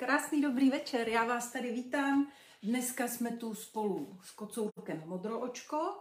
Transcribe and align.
Krásný 0.00 0.40
dobrý 0.42 0.70
večer, 0.70 1.08
já 1.08 1.24
vás 1.24 1.52
tady 1.52 1.72
vítám. 1.72 2.32
Dneska 2.62 3.08
jsme 3.08 3.30
tu 3.30 3.54
spolu 3.54 4.18
s 4.22 4.30
kocourkem 4.30 5.02
Modroočko. 5.06 5.98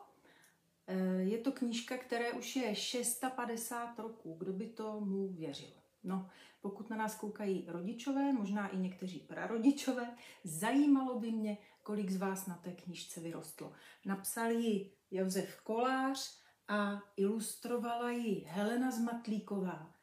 Eh, 0.87 0.95
je 1.21 1.37
to 1.37 1.51
knížka, 1.51 1.97
které 1.97 2.31
už 2.31 2.55
je 2.55 2.75
650 2.75 3.99
roků, 3.99 4.35
kdo 4.39 4.53
by 4.53 4.67
to 4.67 4.99
mu 4.99 5.27
věřil. 5.27 5.71
No, 6.03 6.29
pokud 6.61 6.89
na 6.89 6.97
nás 6.97 7.15
koukají 7.15 7.65
rodičové, 7.67 8.33
možná 8.33 8.67
i 8.67 8.77
někteří 8.77 9.19
prarodičové, 9.19 10.15
zajímalo 10.43 11.19
by 11.19 11.31
mě, 11.31 11.57
kolik 11.83 12.09
z 12.09 12.17
vás 12.17 12.47
na 12.47 12.55
té 12.55 12.71
knížce 12.71 13.19
vyrostlo. 13.19 13.73
Napsal 14.05 14.51
ji 14.51 14.91
Josef 15.11 15.61
Kolář 15.61 16.39
a 16.67 17.01
ilustrovala 17.17 18.11
ji 18.11 18.45
Helena 18.47 18.91
Zmatlíková. 18.91 19.93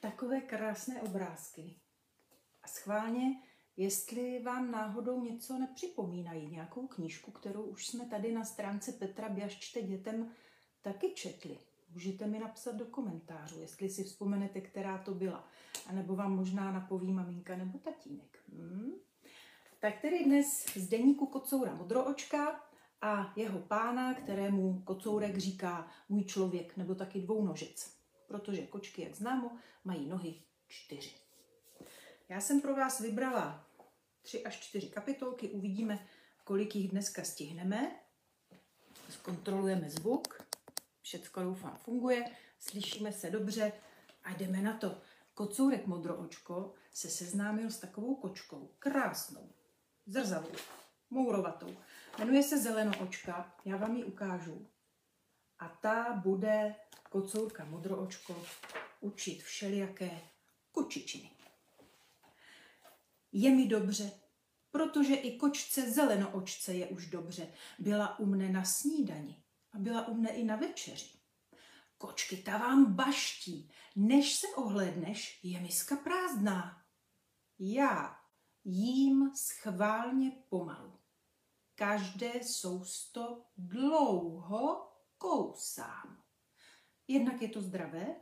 Takové 0.00 0.40
krásné 0.40 1.02
obrázky. 1.02 1.80
Schválně, 2.70 3.42
jestli 3.76 4.42
vám 4.42 4.70
náhodou 4.70 5.20
něco 5.24 5.58
nepřipomínají, 5.58 6.48
nějakou 6.48 6.86
knížku, 6.86 7.30
kterou 7.30 7.62
už 7.62 7.86
jsme 7.86 8.06
tady 8.06 8.32
na 8.32 8.44
stránce 8.44 8.92
Petra 8.92 9.28
Běžčte 9.28 9.82
dětem 9.82 10.30
taky 10.82 11.12
četli. 11.14 11.58
Můžete 11.92 12.26
mi 12.26 12.38
napsat 12.38 12.76
do 12.76 12.86
komentářů, 12.86 13.60
jestli 13.60 13.88
si 13.88 14.04
vzpomenete, 14.04 14.60
která 14.60 14.98
to 14.98 15.14
byla. 15.14 15.48
A 15.86 15.92
nebo 15.92 16.16
vám 16.16 16.36
možná 16.36 16.72
napoví 16.72 17.12
maminka 17.12 17.56
nebo 17.56 17.78
tatínek. 17.78 18.38
Hmm. 18.52 18.92
Tak 19.80 20.00
tedy 20.00 20.24
dnes 20.24 20.66
z 20.76 20.88
deníku 20.88 21.26
Kocoura 21.26 21.74
Modroočka 21.74 22.60
a 23.02 23.32
jeho 23.36 23.58
pána, 23.58 24.14
kterému 24.14 24.82
Kocourek 24.82 25.38
říká 25.38 25.88
můj 26.08 26.24
člověk 26.24 26.76
nebo 26.76 26.94
taky 26.94 27.20
dvounožec. 27.20 27.96
Protože 28.26 28.66
kočky, 28.66 29.02
jak 29.02 29.14
známo, 29.14 29.50
mají 29.84 30.06
nohy 30.08 30.34
čtyři. 30.68 31.29
Já 32.30 32.40
jsem 32.40 32.60
pro 32.60 32.74
vás 32.74 33.00
vybrala 33.00 33.66
tři 34.22 34.44
až 34.44 34.60
čtyři 34.60 34.88
kapitolky, 34.88 35.48
uvidíme, 35.48 36.06
kolik 36.44 36.76
jich 36.76 36.90
dneska 36.90 37.24
stihneme. 37.24 38.00
Zkontrolujeme 39.08 39.90
zvuk, 39.90 40.42
všecko 41.02 41.42
doufám 41.42 41.76
funguje, 41.76 42.24
slyšíme 42.58 43.12
se 43.12 43.30
dobře 43.30 43.72
a 44.24 44.32
jdeme 44.32 44.62
na 44.62 44.76
to. 44.76 45.02
Kocourek 45.34 45.86
Modroočko 45.86 46.74
se 46.92 47.10
seznámil 47.10 47.70
s 47.70 47.78
takovou 47.78 48.14
kočkou, 48.14 48.74
krásnou, 48.78 49.52
zrzavou, 50.06 50.52
mourovatou. 51.10 51.76
Jmenuje 52.18 52.42
se 52.42 52.58
Zelenoočka, 52.58 53.54
já 53.64 53.76
vám 53.76 53.96
ji 53.96 54.04
ukážu. 54.04 54.66
A 55.58 55.68
ta 55.68 56.12
bude 56.24 56.74
kocourka 57.10 57.64
Modroočko 57.64 58.46
učit 59.00 59.42
všelijaké 59.42 60.20
kočičiny. 60.72 61.39
Je 63.32 63.50
mi 63.50 63.66
dobře, 63.66 64.10
protože 64.70 65.14
i 65.14 65.36
kočce 65.36 65.90
zelenoočce 65.90 66.74
je 66.74 66.86
už 66.86 67.06
dobře. 67.06 67.48
Byla 67.78 68.18
u 68.18 68.26
mne 68.26 68.48
na 68.48 68.64
snídani 68.64 69.42
a 69.72 69.78
byla 69.78 70.08
u 70.08 70.14
mne 70.14 70.30
i 70.30 70.44
na 70.44 70.56
večeři. 70.56 71.18
Kočky, 71.98 72.36
ta 72.36 72.58
vám 72.58 72.94
baští, 72.94 73.70
než 73.96 74.34
se 74.34 74.46
ohledneš, 74.56 75.40
je 75.42 75.60
miska 75.60 75.96
prázdná. 75.96 76.84
Já 77.58 78.16
jím 78.64 79.30
schválně 79.34 80.30
pomalu. 80.48 80.98
Každé 81.74 82.44
sousto 82.44 83.44
dlouho 83.56 84.92
kousám. 85.18 86.22
Jednak 87.08 87.42
je 87.42 87.48
to 87.48 87.62
zdravé 87.62 88.16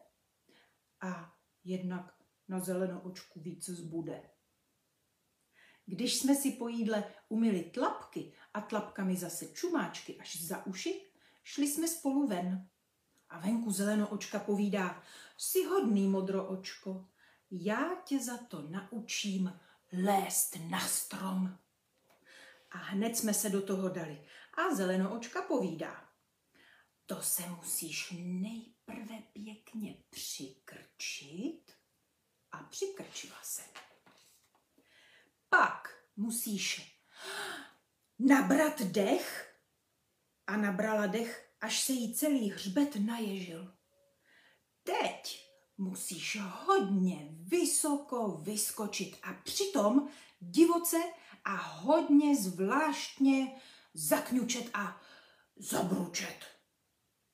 a 1.01 1.35
jednak 1.65 2.15
na 2.49 2.61
zelenoočku 2.61 3.41
více 3.41 3.75
zbude. 3.75 4.31
Když 5.91 6.19
jsme 6.19 6.35
si 6.35 6.51
po 6.51 6.69
jídle 6.69 7.05
umili 7.29 7.63
tlapky 7.63 8.33
a 8.55 8.61
tlapkami 8.61 9.17
zase 9.17 9.47
čumáčky 9.47 10.19
až 10.19 10.43
za 10.43 10.67
uši, 10.67 11.05
šli 11.43 11.69
jsme 11.69 11.89
spolu 11.89 12.27
ven. 12.27 12.69
A 13.29 13.39
venku 13.39 13.71
zelenoočka 13.71 14.39
povídá, 14.39 15.03
jsi 15.37 15.65
hodný 15.65 16.09
modroočko, 16.09 17.09
já 17.51 17.95
tě 18.05 18.19
za 18.19 18.39
to 18.39 18.63
naučím 18.63 19.61
lézt 19.93 20.57
na 20.71 20.81
strom. 20.81 21.59
A 22.71 22.79
hned 22.79 23.17
jsme 23.17 23.35
se 23.35 23.51
do 23.51 23.63
toho 23.63 23.89
dali. 23.89 24.25
A 24.55 24.75
zelenoočka 24.75 25.43
povídá, 25.43 26.09
to 27.07 27.23
se 27.23 27.43
musíš 27.49 28.15
nejprve 28.17 29.23
pěkně 29.33 29.97
přikrčit 30.11 31.73
a 32.53 32.59
přikrčila 32.59 33.39
se 33.43 33.63
pak 35.51 35.89
musíš 36.17 36.99
nabrat 38.19 38.83
dech 38.83 39.55
a 40.47 40.57
nabrala 40.57 41.07
dech, 41.07 41.53
až 41.61 41.81
se 41.81 41.93
jí 41.93 42.15
celý 42.15 42.51
hřbet 42.51 42.97
naježil. 42.97 43.75
Teď 44.83 45.49
musíš 45.79 46.39
hodně 46.41 47.29
vysoko 47.31 48.29
vyskočit 48.29 49.17
a 49.23 49.33
přitom 49.33 50.09
divoce 50.41 50.97
a 51.45 51.57
hodně 51.57 52.37
zvláštně 52.37 53.61
zakňučet 53.95 54.71
a 54.75 55.01
zabručet. 55.57 56.39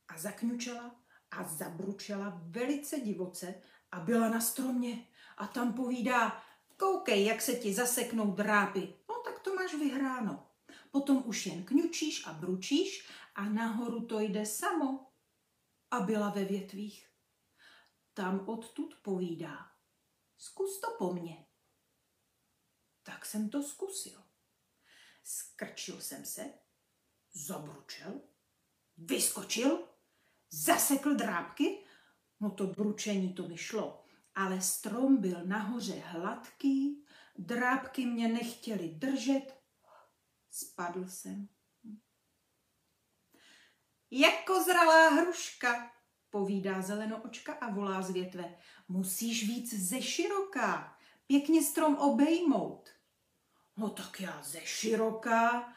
A 0.08 0.18
zakňučela 0.18 0.96
a 1.30 1.44
zabručela 1.44 2.40
velice 2.44 3.00
divoce 3.00 3.54
a 3.92 4.00
byla 4.00 4.28
na 4.28 4.40
stromě 4.40 5.06
a 5.36 5.46
tam 5.46 5.72
povídá, 5.72 6.42
Koukej, 6.84 7.24
jak 7.24 7.42
se 7.42 7.56
ti 7.56 7.74
zaseknou 7.74 8.32
drápy. 8.32 8.94
No 9.08 9.22
tak 9.24 9.38
to 9.38 9.54
máš 9.54 9.74
vyhráno. 9.74 10.46
Potom 10.90 11.22
už 11.26 11.46
jen 11.46 11.64
kňučíš 11.64 12.26
a 12.26 12.32
bručíš 12.32 13.08
a 13.34 13.44
nahoru 13.44 14.06
to 14.06 14.20
jde 14.20 14.46
samo. 14.46 15.12
A 15.90 16.00
byla 16.00 16.30
ve 16.30 16.44
větvích. 16.44 17.10
Tam 18.14 18.48
odtud 18.48 18.94
povídá. 19.02 19.72
Zkus 20.38 20.80
to 20.80 20.90
po 20.98 21.12
mně. 21.12 21.46
Tak 23.02 23.26
jsem 23.26 23.48
to 23.48 23.62
zkusil. 23.62 24.22
Skrčil 25.22 26.00
jsem 26.00 26.24
se, 26.24 26.52
zabručel, 27.32 28.20
vyskočil, 28.96 29.88
zasekl 30.50 31.14
drápky, 31.14 31.84
no 32.40 32.50
to 32.50 32.66
bručení 32.66 33.32
to 33.32 33.48
mi 33.48 33.56
šlo 33.56 34.03
ale 34.34 34.60
strom 34.60 35.16
byl 35.16 35.46
nahoře 35.46 36.02
hladký, 36.04 37.04
drábky 37.38 38.06
mě 38.06 38.28
nechtěly 38.28 38.88
držet, 38.88 39.60
spadl 40.50 41.08
jsem. 41.08 41.48
Jako 44.10 44.62
zralá 44.62 45.08
hruška, 45.08 45.92
povídá 46.30 46.82
zelenoočka 46.82 47.52
a 47.52 47.70
volá 47.70 48.02
z 48.02 48.10
větve. 48.10 48.58
Musíš 48.88 49.48
víc 49.48 49.74
ze 49.74 50.02
široká, 50.02 50.98
pěkně 51.26 51.62
strom 51.62 51.96
obejmout. 51.96 52.90
No 53.76 53.90
tak 53.90 54.20
já 54.20 54.42
ze 54.42 54.60
široká, 54.60 55.74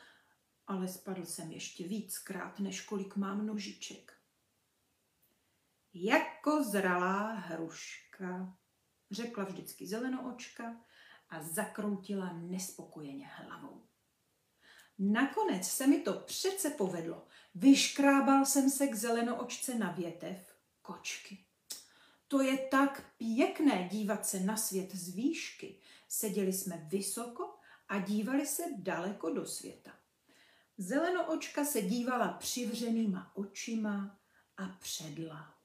ale 0.68 0.88
spadl 0.88 1.26
jsem 1.26 1.52
ještě 1.52 1.88
víckrát, 1.88 2.60
než 2.60 2.82
kolik 2.82 3.16
mám 3.16 3.46
nožiček. 3.46 4.14
Jako 5.94 6.64
zralá 6.64 7.34
hruška 7.34 8.07
řekla 9.12 9.44
vždycky 9.44 9.88
zelenoočka 9.88 10.76
a 11.30 11.44
zakroutila 11.44 12.34
nespokojeně 12.34 13.28
hlavou. 13.28 13.82
Nakonec 15.00 15.68
se 15.68 15.88
mi 15.88 16.00
to 16.00 16.14
přece 16.14 16.70
povedlo. 16.70 17.28
Vyškrábal 17.56 18.46
jsem 18.46 18.70
se 18.70 18.88
k 18.88 18.96
zelenoočce 18.96 19.76
na 19.76 19.92
větev 19.92 20.56
kočky. 20.82 21.46
To 22.28 22.42
je 22.42 22.58
tak 22.58 23.14
pěkné 23.18 23.88
dívat 23.92 24.26
se 24.26 24.40
na 24.40 24.58
svět 24.58 24.96
z 24.96 25.16
výšky. 25.16 25.80
Seděli 26.08 26.54
jsme 26.54 26.88
vysoko 26.90 27.56
a 27.88 28.00
dívali 28.00 28.46
se 28.46 28.64
daleko 28.78 29.34
do 29.34 29.46
světa. 29.46 29.92
Zelenoočka 30.78 31.66
se 31.66 31.82
dívala 31.82 32.28
přivřenýma 32.28 33.32
očima 33.36 34.20
a 34.58 34.68
předla 34.68 35.57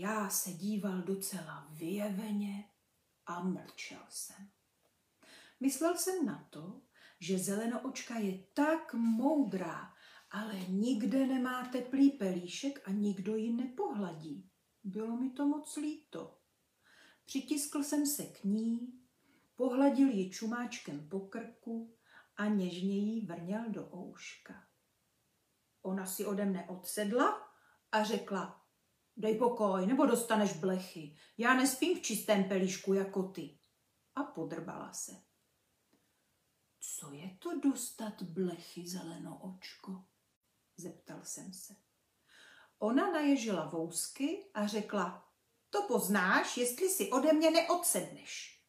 já 0.00 0.30
se 0.30 0.52
díval 0.52 1.02
docela 1.02 1.66
vyjeveně 1.70 2.70
a 3.26 3.42
mlčel 3.42 4.04
jsem. 4.08 4.50
Myslel 5.60 5.98
jsem 5.98 6.26
na 6.26 6.48
to, 6.50 6.82
že 7.20 7.38
zelenoočka 7.38 8.18
je 8.18 8.38
tak 8.54 8.94
moudrá, 8.94 9.94
ale 10.30 10.60
nikde 10.68 11.26
nemá 11.26 11.64
teplý 11.64 12.10
pelíšek 12.10 12.88
a 12.88 12.90
nikdo 12.90 13.36
ji 13.36 13.52
nepohladí. 13.52 14.50
Bylo 14.84 15.16
mi 15.16 15.30
to 15.30 15.46
moc 15.46 15.76
líto. 15.76 16.38
Přitiskl 17.24 17.82
jsem 17.82 18.06
se 18.06 18.22
k 18.22 18.44
ní, 18.44 19.00
pohladil 19.56 20.08
ji 20.08 20.30
čumáčkem 20.30 21.08
po 21.08 21.20
krku 21.20 21.96
a 22.36 22.46
něžně 22.46 22.98
jí 22.98 23.26
vrněl 23.26 23.64
do 23.68 23.96
ouška. 23.96 24.66
Ona 25.82 26.06
si 26.06 26.24
ode 26.24 26.44
mne 26.44 26.68
odsedla 26.68 27.48
a 27.92 28.04
řekla, 28.04 28.59
Dej 29.20 29.38
pokoj, 29.38 29.86
nebo 29.86 30.06
dostaneš 30.06 30.52
blechy. 30.52 31.16
Já 31.38 31.54
nespím 31.54 31.98
v 31.98 32.02
čistém 32.02 32.44
pelíšku 32.44 32.94
jako 32.94 33.22
ty. 33.22 33.58
A 34.14 34.22
podrbala 34.22 34.92
se. 34.92 35.12
Co 36.80 37.12
je 37.12 37.36
to 37.38 37.58
dostat 37.58 38.22
blechy 38.22 38.84
očko? 39.40 40.04
Zeptal 40.76 41.20
jsem 41.24 41.52
se. 41.52 41.76
Ona 42.78 43.12
naježila 43.12 43.68
vousky 43.68 44.50
a 44.54 44.66
řekla, 44.66 45.28
to 45.70 45.82
poznáš, 45.82 46.56
jestli 46.56 46.88
si 46.88 47.10
ode 47.10 47.32
mě 47.32 47.50
neodsedneš. 47.50 48.62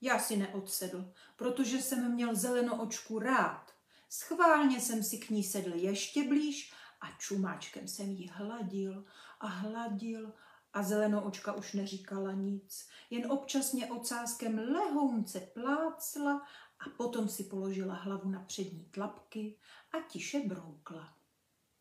Já 0.00 0.18
si 0.18 0.36
neodsedl, 0.36 1.12
protože 1.36 1.82
jsem 1.82 2.14
měl 2.14 2.36
očku 2.80 3.18
rád. 3.18 3.72
Schválně 4.08 4.80
jsem 4.80 5.02
si 5.04 5.18
k 5.18 5.30
ní 5.30 5.44
sedl 5.44 5.74
ještě 5.74 6.28
blíž 6.28 6.72
a 7.02 7.10
čumáčkem 7.18 7.88
jsem 7.88 8.10
ji 8.10 8.28
hladil 8.28 9.04
a 9.40 9.46
hladil 9.46 10.32
a 10.72 10.82
zelenoočka 10.82 11.52
už 11.52 11.72
neříkala 11.72 12.32
nic, 12.32 12.88
jen 13.10 13.32
občasně 13.32 13.86
ocáskem 13.86 14.58
lehounce 14.58 15.40
plácla 15.40 16.46
a 16.78 16.90
potom 16.96 17.28
si 17.28 17.44
položila 17.44 17.94
hlavu 17.94 18.30
na 18.30 18.40
přední 18.40 18.84
tlapky 18.84 19.58
a 19.92 20.08
tiše 20.08 20.40
broukla. 20.40 21.16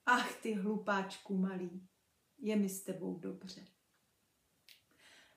Ach 0.05 0.41
ty 0.41 0.53
hlupáčku 0.53 1.37
malý, 1.37 1.87
je 2.39 2.55
mi 2.55 2.69
s 2.69 2.83
tebou 2.83 3.19
dobře. 3.19 3.67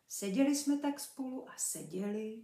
Seděli 0.08 0.56
jsme 0.56 0.78
tak 0.78 1.00
spolu 1.00 1.48
a 1.48 1.52
seděli. 1.56 2.42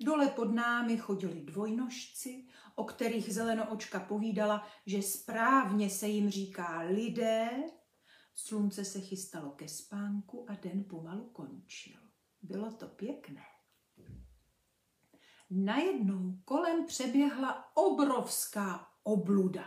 Dole 0.00 0.28
pod 0.28 0.54
námi 0.54 0.96
chodili 0.96 1.40
dvojnožci, 1.40 2.44
o 2.74 2.84
kterých 2.84 3.34
zelenoočka 3.34 4.00
povídala, 4.00 4.66
že 4.86 5.02
správně 5.02 5.90
se 5.90 6.08
jim 6.08 6.30
říká 6.30 6.80
lidé. 6.80 7.50
Slunce 8.34 8.84
se 8.84 9.00
chystalo 9.00 9.50
ke 9.50 9.68
spánku 9.68 10.46
a 10.50 10.54
den 10.54 10.84
pomalu 10.84 11.24
končil. 11.24 12.00
Bylo 12.42 12.72
to 12.72 12.88
pěkné. 12.88 13.44
Najednou 15.50 16.38
kolem 16.44 16.86
přeběhla 16.86 17.76
obrovská 17.76 18.88
obluda. 19.02 19.64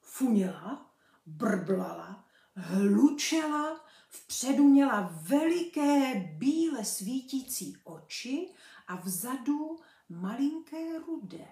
Funěla, 0.00 0.94
brblala, 1.26 2.24
hlučela, 2.54 3.80
vpředu 4.08 4.64
měla 4.64 5.12
veliké 5.22 6.14
bíle 6.38 6.84
svítící 6.84 7.76
oči 7.84 8.54
a 8.86 8.96
vzadu 8.96 9.78
malinké 10.08 10.98
rudé. 10.98 11.48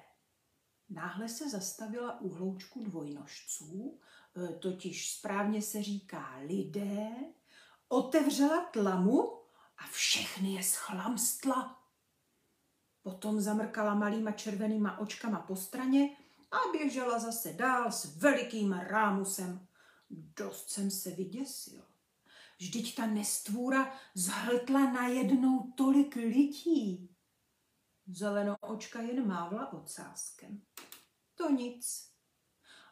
Náhle 0.88 1.29
se 1.29 1.50
zastavila 1.50 2.21
u 2.21 2.29
hloučku 2.29 2.85
dvojnožců, 2.85 3.99
e, 4.37 4.53
totiž 4.53 5.12
správně 5.12 5.62
se 5.62 5.82
říká 5.82 6.37
lidé, 6.47 7.11
otevřela 7.88 8.65
tlamu 8.65 9.41
a 9.79 9.87
všechny 9.87 10.55
je 10.55 10.62
schlamstla 10.62 11.81
Potom 13.03 13.41
zamrkala 13.41 13.94
malýma 13.94 14.33
červenýma 14.33 14.99
očkama 14.99 15.41
po 15.41 15.56
straně 15.56 16.17
a 16.50 16.56
běžela 16.73 17.19
zase 17.19 17.53
dál 17.53 17.93
s 17.93 18.17
velikým 18.17 18.73
rámusem. 18.73 19.67
Dost 20.11 20.71
jsem 20.71 20.91
se 20.91 21.11
vyděsil. 21.11 21.83
Vždyť 22.59 22.97
ta 22.97 23.06
nestvůra 23.06 23.93
zhltla 24.15 24.93
najednou 24.93 25.73
tolik 25.76 26.17
lidí. 26.17 27.11
Zeleno 28.12 28.57
očka 28.61 29.01
jen 29.01 29.27
mávla 29.27 29.73
ocáskem. 29.73 30.62
To 31.35 31.51
nic. 31.51 32.11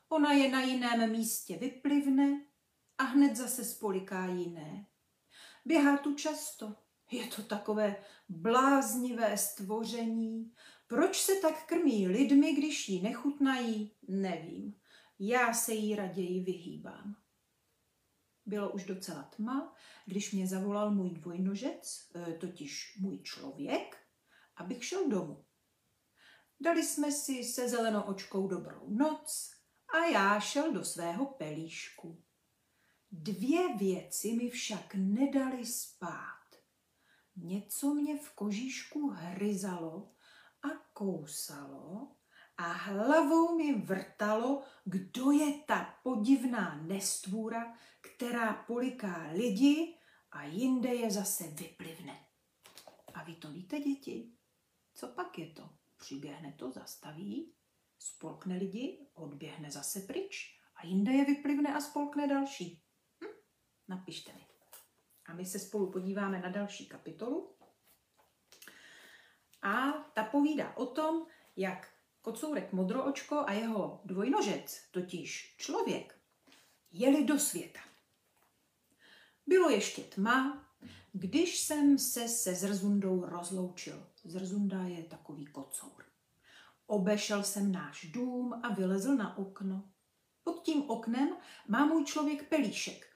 Ona 0.09 0.33
je 0.33 0.51
na 0.51 0.61
jiném 0.61 1.11
místě 1.11 1.57
vyplivne 1.57 2.45
a 2.99 3.03
hned 3.03 3.37
zase 3.37 3.65
spoliká 3.65 4.27
jiné. 4.27 4.87
Běhá 5.65 5.99
tu 5.99 6.15
často, 6.15 6.77
je 7.11 7.27
to 7.27 7.43
takové 7.43 7.97
bláznivé 8.29 9.39
stvoření. 9.39 10.53
Proč 10.87 11.21
se 11.23 11.35
tak 11.35 11.67
krmí 11.67 12.09
lidmi, 12.09 12.53
když 12.53 12.89
jí 12.89 13.03
nechutnají, 13.03 13.93
nevím. 14.09 14.81
Já 15.19 15.55
se 15.55 15.75
jí 15.75 15.97
raději 15.97 16.45
vyhýbám. 16.45 17.17
Bylo 18.47 18.73
už 18.73 18.85
docela 18.85 19.23
tma, 19.23 19.75
když 20.07 20.33
mě 20.33 20.47
zavolal 20.47 20.95
můj 20.95 21.11
dvojnožec, 21.11 22.11
e, 22.15 22.33
totiž 22.33 22.99
můj 23.01 23.19
člověk, 23.23 24.08
abych 24.61 24.85
šel 24.85 25.09
domů. 25.09 25.45
Dali 26.61 26.85
jsme 26.85 27.13
si 27.13 27.45
se 27.45 27.69
zelenoočkou 27.69 28.49
dobrou 28.49 28.89
noc 28.89 29.51
a 29.95 30.05
já 30.05 30.41
šel 30.41 30.73
do 30.73 30.85
svého 30.85 31.27
pelíšku. 31.27 32.23
Dvě 33.11 33.77
věci 33.77 34.33
mi 34.33 34.51
však 34.51 34.95
nedali 34.95 35.67
spát. 35.67 36.39
Něco 37.37 37.95
mě 37.95 38.19
v 38.19 38.31
kožíšku 38.31 39.09
hryzalo 39.09 40.13
a 40.63 40.69
kousalo 40.93 42.17
a 42.57 42.73
hlavou 42.73 43.57
mi 43.57 43.75
vrtalo, 43.75 44.63
kdo 44.85 45.31
je 45.31 45.53
ta 45.67 45.95
podivná 46.03 46.83
nestvůra, 46.83 47.79
která 48.01 48.53
poliká 48.53 49.31
lidi 49.33 49.99
a 50.31 50.45
jinde 50.45 50.95
je 50.95 51.11
zase 51.11 51.45
vyplivne. 51.45 52.27
A 53.15 53.25
vy 53.25 53.35
to 53.35 53.51
víte, 53.51 53.81
děti? 53.81 54.38
Co 54.99 55.09
pak 55.09 55.39
je 55.39 55.47
to? 55.47 55.71
Přiběhne 55.97 56.53
to, 56.53 56.71
zastaví, 56.71 57.53
spolkne 57.99 58.57
lidi, 58.57 59.07
odběhne 59.15 59.71
zase 59.71 60.01
pryč 60.01 60.59
a 60.77 60.87
jinde 60.87 61.13
je 61.13 61.25
vyplivne 61.25 61.75
a 61.75 61.81
spolkne 61.81 62.29
další. 62.29 62.83
Hm? 63.25 63.37
Napište 63.89 64.33
mi. 64.33 64.47
A 65.27 65.35
my 65.35 65.47
se 65.47 65.59
spolu 65.59 65.93
podíváme 65.93 66.41
na 66.41 66.49
další 66.49 66.89
kapitolu. 66.89 67.57
A 69.63 69.93
ta 69.93 70.25
povídá 70.25 70.77
o 70.77 70.87
tom, 70.87 71.27
jak 71.57 71.95
kocourek 72.23 72.73
Modroočko 72.73 73.45
a 73.47 73.53
jeho 73.53 74.01
dvojnožec, 74.05 74.89
totiž 74.91 75.55
člověk, 75.57 76.21
jeli 76.91 77.25
do 77.25 77.39
světa. 77.39 77.81
Bylo 79.47 79.71
ještě 79.71 80.03
tma, 80.03 80.68
když 81.13 81.61
jsem 81.61 81.99
se 81.99 82.29
se 82.29 82.55
Zrzundou 82.55 83.25
rozloučil. 83.25 84.07
Zrzunda 84.25 84.83
je 84.83 85.03
takový 85.03 85.47
kocour. 85.47 86.05
Obešel 86.87 87.43
jsem 87.43 87.73
náš 87.73 88.05
dům 88.05 88.61
a 88.63 88.75
vylezl 88.75 89.17
na 89.17 89.39
okno. 89.39 89.89
Pod 90.45 90.63
tím 90.63 90.91
oknem 90.91 91.29
má 91.69 91.87
můj 91.87 92.05
člověk 92.05 92.49
pelíšek, 92.49 93.09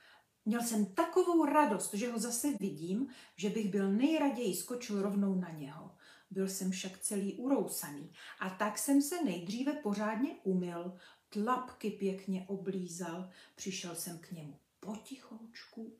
Měl 0.44 0.62
jsem 0.62 0.86
takovou 0.86 1.44
radost, 1.44 1.94
že 1.94 2.12
ho 2.12 2.18
zase 2.18 2.48
vidím, 2.60 3.08
že 3.36 3.50
bych 3.50 3.70
byl 3.70 3.92
nejraději 3.92 4.56
skočil 4.56 5.02
rovnou 5.02 5.34
na 5.34 5.50
něho. 5.50 5.96
Byl 6.30 6.48
jsem 6.48 6.70
však 6.70 6.98
celý 6.98 7.34
urousaný 7.34 8.12
a 8.40 8.50
tak 8.50 8.78
jsem 8.78 9.02
se 9.02 9.24
nejdříve 9.24 9.72
pořádně 9.72 10.36
umyl, 10.42 10.96
tlapky 11.28 11.90
pěkně 11.90 12.44
oblízal, 12.48 13.30
přišel 13.54 13.94
jsem 13.94 14.18
k 14.18 14.30
němu 14.30 14.58
potichoučku, 14.80 15.96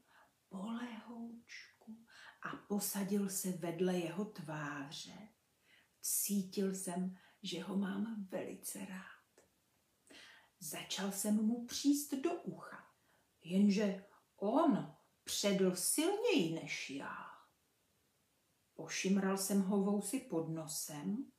polehoučku 0.53 2.07
a 2.43 2.57
posadil 2.57 3.29
se 3.29 3.53
vedle 3.53 3.99
jeho 3.99 4.25
tváře. 4.25 5.29
Cítil 6.01 6.75
jsem, 6.75 7.17
že 7.43 7.63
ho 7.63 7.77
mám 7.77 8.27
velice 8.31 8.79
rád. 8.79 9.47
Začal 10.61 11.13
jsem 11.13 11.35
mu 11.35 11.67
příst 11.67 12.15
do 12.15 12.33
ucha, 12.35 12.87
jenže 13.45 14.05
On 14.37 14.95
předl 15.25 15.77
silněji 15.77 16.55
než 16.55 16.91
já. 16.91 17.33
Pošimral 18.75 19.39
jsem 19.39 19.63
ho 19.63 19.83
vousy 19.83 20.21
pod 20.21 20.49
nosem, 20.49 21.33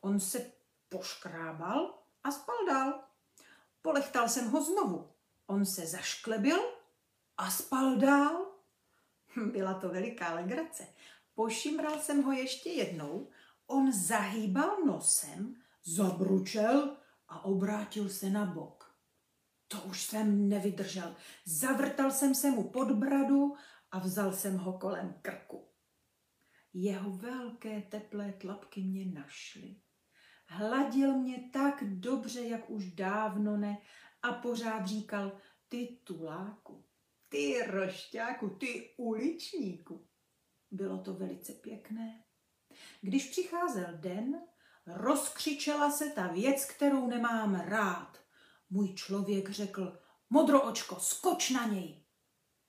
on 0.00 0.20
se 0.20 0.52
poškrábal 0.88 2.02
a 2.24 2.30
spal 2.30 2.66
dál. 2.66 3.04
Polechtal 3.82 4.28
jsem 4.28 4.50
ho 4.50 4.64
znovu. 4.64 5.12
On 5.46 5.66
se 5.66 5.86
zašklebil 5.86 6.78
a 7.36 7.50
spal 7.50 7.96
dál. 7.96 8.47
Byla 9.52 9.74
to 9.74 9.88
veliká 9.88 10.34
legrace. 10.34 10.86
Pošimral 11.34 11.98
jsem 11.98 12.22
ho 12.22 12.32
ještě 12.32 12.70
jednou, 12.70 13.28
on 13.66 13.92
zahýbal 13.92 14.76
nosem, 14.86 15.54
zabručel 15.84 16.96
a 17.28 17.44
obrátil 17.44 18.08
se 18.08 18.30
na 18.30 18.44
bok. 18.44 18.94
To 19.68 19.80
už 19.80 20.02
jsem 20.02 20.48
nevydržel. 20.48 21.16
Zavrtal 21.44 22.10
jsem 22.10 22.34
se 22.34 22.50
mu 22.50 22.70
pod 22.70 22.90
bradu 22.92 23.54
a 23.90 23.98
vzal 23.98 24.32
jsem 24.32 24.56
ho 24.56 24.72
kolem 24.78 25.14
krku. 25.22 25.68
Jeho 26.74 27.10
velké 27.10 27.82
teplé 27.82 28.32
tlapky 28.32 28.82
mě 28.82 29.06
našly. 29.06 29.76
Hladil 30.46 31.18
mě 31.18 31.50
tak 31.52 31.84
dobře, 31.84 32.40
jak 32.40 32.70
už 32.70 32.92
dávno 32.92 33.56
ne, 33.56 33.78
a 34.22 34.32
pořád 34.32 34.86
říkal, 34.86 35.32
ty 35.68 35.98
tuláku, 36.04 36.87
ty 37.28 37.62
rošťáku, 37.66 38.50
ty 38.50 38.94
uličníku. 38.96 40.08
Bylo 40.70 40.98
to 40.98 41.14
velice 41.14 41.52
pěkné. 41.52 42.24
Když 43.00 43.30
přicházel 43.30 43.96
den, 43.96 44.42
rozkřičela 44.86 45.90
se 45.90 46.10
ta 46.10 46.26
věc, 46.26 46.64
kterou 46.64 47.06
nemám 47.06 47.54
rád. 47.54 48.18
Můj 48.70 48.94
člověk 48.94 49.50
řekl, 49.50 49.98
modroočko, 50.30 51.00
skoč 51.00 51.50
na 51.50 51.66
něj. 51.66 52.04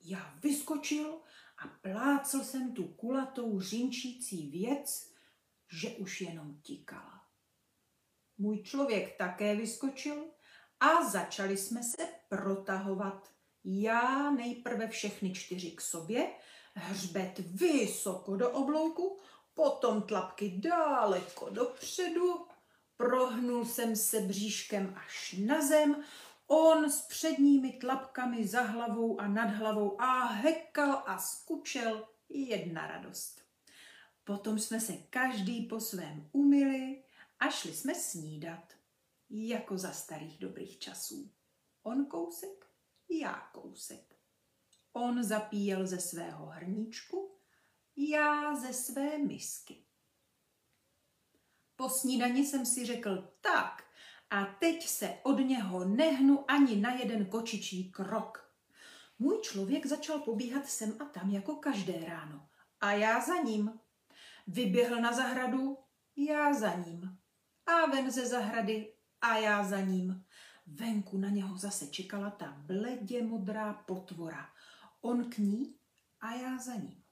Já 0.02 0.36
vyskočil 0.44 1.22
a 1.58 1.68
plácel 1.68 2.44
jsem 2.44 2.74
tu 2.74 2.88
kulatou 2.88 3.60
řinčící 3.60 4.50
věc, 4.52 5.14
že 5.72 5.90
už 5.90 6.22
jenom 6.22 6.62
tikala. 6.62 7.26
Můj 8.38 8.64
člověk 8.64 9.18
také 9.18 9.56
vyskočil 9.56 10.32
a 10.80 11.10
začali 11.10 11.58
jsme 11.58 11.84
se 11.84 12.08
protahovat. 12.30 13.39
Já 13.64 14.32
nejprve 14.32 14.88
všechny 14.88 15.34
čtyři 15.34 15.72
k 15.72 15.82
sobě, 15.82 16.32
hřbet 16.74 17.40
vysoko 17.40 18.36
do 18.36 18.52
oblouku, 18.52 19.20
potom 19.54 20.02
tlapky 20.02 20.54
daleko 20.58 21.50
dopředu, 21.50 22.46
prohnul 22.98 23.66
jsem 23.66 23.96
se 23.96 24.22
bříškem 24.22 24.96
až 25.06 25.36
na 25.46 25.68
zem, 25.68 26.04
on 26.48 26.92
s 26.92 27.02
předními 27.02 27.72
tlapkami 27.72 28.48
za 28.48 28.62
hlavou 28.62 29.20
a 29.20 29.28
nad 29.28 29.50
hlavou 29.50 30.02
a 30.02 30.26
hekal 30.26 31.04
a 31.06 31.18
skučel 31.18 32.08
jedna 32.30 32.88
radost. 32.88 33.42
Potom 34.24 34.60
jsme 34.60 34.80
se 34.80 34.94
každý 34.94 35.66
po 35.66 35.80
svém 35.80 36.30
umyli 36.32 37.04
a 37.40 37.50
šli 37.50 37.74
jsme 37.74 37.96
snídat, 37.96 38.74
jako 39.30 39.78
za 39.78 39.92
starých 39.92 40.38
dobrých 40.38 40.80
časů. 40.80 41.32
On 41.84 42.06
kousek, 42.06 42.69
já 43.10 43.50
kousek. 43.54 44.16
On 44.94 45.24
zapíjel 45.24 45.88
ze 45.88 46.00
svého 46.00 46.46
hrníčku, 46.46 47.40
já 47.96 48.56
ze 48.56 48.74
své 48.74 49.18
misky. 49.18 49.86
Po 51.76 51.90
snídani 51.90 52.46
jsem 52.46 52.66
si 52.66 52.86
řekl 52.86 53.34
tak 53.42 53.84
a 54.30 54.46
teď 54.46 54.88
se 54.88 55.18
od 55.24 55.40
něho 55.40 55.86
nehnu 55.86 56.52
ani 56.52 56.76
na 56.76 56.94
jeden 56.94 57.26
kočičí 57.26 57.92
krok. 57.92 58.54
Můj 59.20 59.42
člověk 59.42 59.86
začal 59.86 60.20
pobíhat 60.20 60.70
sem 60.70 60.98
a 61.00 61.06
tam 61.06 61.30
jako 61.30 61.56
každé 61.56 62.06
ráno 62.06 62.50
a 62.82 62.92
já 62.92 63.22
za 63.22 63.36
ním. 63.36 63.80
Vyběhl 64.48 65.02
na 65.02 65.14
zahradu, 65.14 65.78
já 66.16 66.54
za 66.54 66.74
ním. 66.74 67.18
A 67.66 67.86
ven 67.86 68.12
ze 68.12 68.26
zahrady 68.28 68.94
a 69.22 69.38
já 69.38 69.64
za 69.64 69.82
ním. 69.82 70.26
Venku 70.76 71.18
na 71.18 71.30
něho 71.30 71.58
zase 71.58 71.88
čekala 71.88 72.30
ta 72.30 72.52
bledě 72.52 73.24
modrá 73.24 73.74
potvora. 73.74 74.50
On 75.02 75.30
k 75.30 75.38
ní 75.38 75.76
a 76.22 76.34
já 76.34 76.58
za 76.58 76.76
ním. 76.76 77.04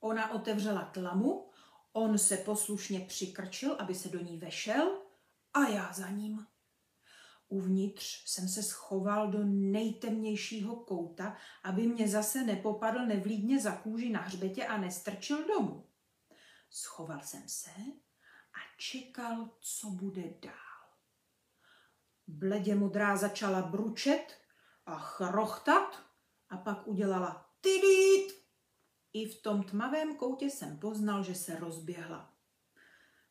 Ona 0.00 0.30
otevřela 0.30 0.84
tlamu, 0.84 1.50
on 1.92 2.18
se 2.18 2.36
poslušně 2.36 3.00
přikrčil, 3.00 3.76
aby 3.78 3.94
se 3.94 4.08
do 4.08 4.20
ní 4.20 4.38
vešel 4.38 5.02
a 5.54 5.68
já 5.68 5.92
za 5.92 6.10
ním. 6.10 6.46
Uvnitř 7.48 8.24
jsem 8.26 8.48
se 8.48 8.62
schoval 8.62 9.30
do 9.30 9.44
nejtemnějšího 9.44 10.76
kouta, 10.76 11.36
aby 11.62 11.86
mě 11.86 12.08
zase 12.08 12.44
nepopadl 12.44 13.06
nevlídně 13.06 13.60
za 13.60 13.76
kůži 13.76 14.10
na 14.10 14.20
hřbetě 14.20 14.66
a 14.66 14.78
nestrčil 14.78 15.46
domů. 15.46 15.86
Schoval 16.70 17.20
jsem 17.20 17.48
se 17.48 17.70
a 18.54 18.58
čekal, 18.78 19.50
co 19.60 19.90
bude 19.90 20.22
dál. 20.42 20.69
Bledě 22.30 22.74
modrá 22.74 23.16
začala 23.16 23.62
bručet 23.62 24.38
a 24.86 24.98
chrochtat 24.98 26.02
a 26.48 26.56
pak 26.56 26.86
udělala 26.86 27.50
tydít. 27.60 28.32
I 29.12 29.28
v 29.28 29.42
tom 29.42 29.62
tmavém 29.62 30.16
koutě 30.16 30.44
jsem 30.44 30.78
poznal, 30.78 31.24
že 31.24 31.34
se 31.34 31.58
rozběhla. 31.58 32.34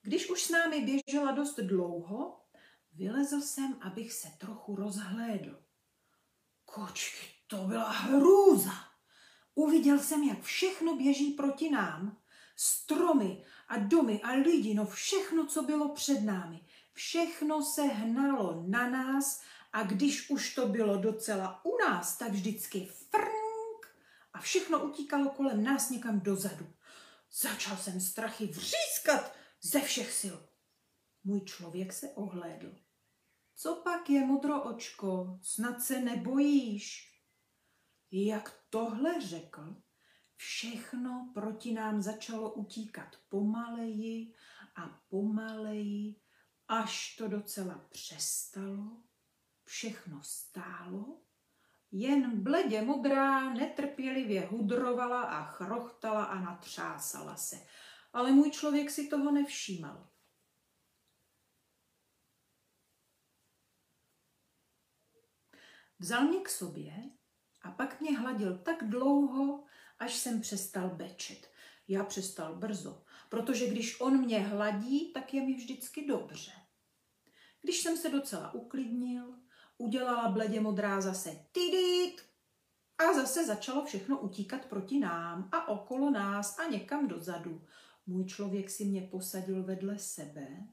Když 0.02 0.30
už 0.30 0.44
s 0.44 0.50
námi 0.50 0.82
běžela 0.82 1.32
dost 1.32 1.60
dlouho, 1.60 2.46
vylezl 2.94 3.42
jsem, 3.42 3.78
abych 3.82 4.14
se 4.14 4.28
trochu 4.38 4.76
rozhlédl. 4.76 5.64
Kočky, 6.66 7.28
to 7.48 7.58
byla 7.58 7.90
hrůza. 7.90 8.74
Uviděl 9.56 10.00
jsem, 10.00 10.24
jak 10.24 10.42
všechno 10.42 10.96
běží 10.96 11.32
proti 11.32 11.70
nám. 11.70 12.18
Stromy 12.56 13.44
a 13.68 13.78
domy 13.78 14.22
a 14.22 14.32
lidi, 14.32 14.74
no 14.74 14.86
všechno, 14.86 15.46
co 15.46 15.64
bylo 15.64 15.90
před 15.90 16.20
námi. 16.20 16.66
Všechno 17.00 17.64
se 17.64 17.82
hnalo 17.82 18.64
na 18.68 18.90
nás 18.90 19.42
a 19.74 19.84
když 19.84 20.30
už 20.30 20.56
to 20.56 20.68
bylo 20.68 20.98
docela 20.98 21.66
u 21.66 21.78
nás, 21.78 22.18
tak 22.18 22.32
vždycky 22.32 22.86
frnk 22.86 23.98
a 24.34 24.40
všechno 24.40 24.86
utíkalo 24.86 25.30
kolem 25.30 25.64
nás 25.64 25.90
někam 25.90 26.20
dozadu. 26.20 26.74
Začal 27.32 27.78
jsem 27.78 28.02
strachy 28.02 28.46
vřískat 28.46 29.36
ze 29.62 29.82
všech 29.82 30.12
sil. 30.22 30.38
Můj 31.24 31.42
člověk 31.42 31.94
se 31.94 32.10
ohlédl. 32.10 32.76
Co 33.56 33.76
pak 33.76 34.10
je, 34.10 34.26
modro 34.26 34.64
očko, 34.64 35.40
snad 35.42 35.82
se 35.82 36.02
nebojíš? 36.02 37.14
Jak 38.12 38.64
tohle 38.70 39.22
řekl, 39.22 39.76
všechno 40.36 41.32
proti 41.34 41.74
nám 41.74 42.02
začalo 42.02 42.54
utíkat 42.54 43.16
pomaleji 43.30 44.34
a 44.76 45.02
pomaleji, 45.10 46.16
až 46.70 47.16
to 47.16 47.28
docela 47.28 47.88
přestalo, 47.90 49.04
všechno 49.64 50.24
stálo, 50.24 51.22
jen 51.92 52.44
bledě 52.44 52.82
modrá 52.82 53.54
netrpělivě 53.54 54.42
hudrovala 54.42 55.22
a 55.22 55.44
chrochtala 55.44 56.24
a 56.24 56.40
natřásala 56.40 57.36
se. 57.36 57.68
Ale 58.14 58.32
můj 58.32 58.52
člověk 58.52 58.90
si 58.90 59.08
toho 59.08 59.32
nevšímal. 59.32 60.10
Vzal 66.00 66.24
mě 66.24 66.40
k 66.40 66.50
sobě 66.50 66.94
a 67.62 67.72
pak 67.72 68.02
mě 68.02 68.18
hladil 68.18 68.58
tak 68.58 68.90
dlouho, 68.90 69.66
až 70.00 70.16
jsem 70.16 70.42
přestal 70.42 70.90
bečet. 70.90 71.52
Já 71.88 72.04
přestal 72.04 72.56
brzo, 72.56 73.04
protože 73.30 73.68
když 73.68 74.02
on 74.02 74.18
mě 74.18 74.40
hladí, 74.40 75.14
tak 75.14 75.34
je 75.34 75.42
mi 75.42 75.54
vždycky 75.54 76.08
dobře. 76.08 76.59
Když 77.62 77.82
jsem 77.82 77.98
se 77.98 78.10
docela 78.10 78.54
uklidnil, 78.54 79.36
udělala 79.78 80.30
bledě 80.30 80.60
modrá 80.60 81.02
zase 81.02 81.46
tidit 81.52 82.16
a 82.98 83.14
zase 83.14 83.46
začalo 83.46 83.86
všechno 83.86 84.20
utíkat 84.20 84.66
proti 84.66 85.00
nám 85.00 85.50
a 85.52 85.68
okolo 85.68 86.10
nás 86.10 86.60
a 86.60 86.66
někam 86.66 87.08
dozadu. 87.08 87.62
Můj 88.08 88.26
člověk 88.26 88.70
si 88.70 88.86
mě 88.86 89.02
posadil 89.02 89.64
vedle 89.64 90.00
sebe 90.00 90.68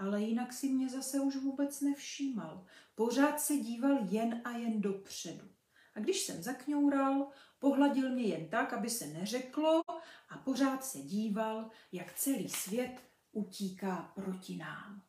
ale 0.00 0.22
jinak 0.22 0.52
si 0.52 0.68
mě 0.68 0.88
zase 0.88 1.20
už 1.20 1.36
vůbec 1.36 1.80
nevšímal. 1.80 2.66
Pořád 2.94 3.40
se 3.40 3.56
díval 3.56 3.98
jen 4.10 4.40
a 4.44 4.50
jen 4.50 4.80
dopředu. 4.80 5.48
A 5.94 6.00
když 6.00 6.20
jsem 6.20 6.42
zakňoural, 6.42 7.28
pohladil 7.58 8.10
mě 8.10 8.22
jen 8.22 8.48
tak, 8.48 8.72
aby 8.72 8.90
se 8.90 9.06
neřeklo 9.06 9.82
a 10.28 10.38
pořád 10.44 10.84
se 10.84 10.98
díval, 10.98 11.70
jak 11.92 12.14
celý 12.14 12.48
svět 12.48 13.00
utíká 13.32 14.12
proti 14.14 14.56
nám. 14.56 15.02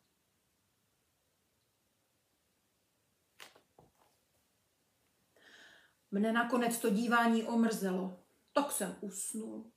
Mne 6.12 6.32
nakonec 6.32 6.78
to 6.78 6.90
dívání 6.90 7.42
omrzelo, 7.42 8.20
tak 8.52 8.72
jsem 8.72 8.96
usnul. 9.00 9.72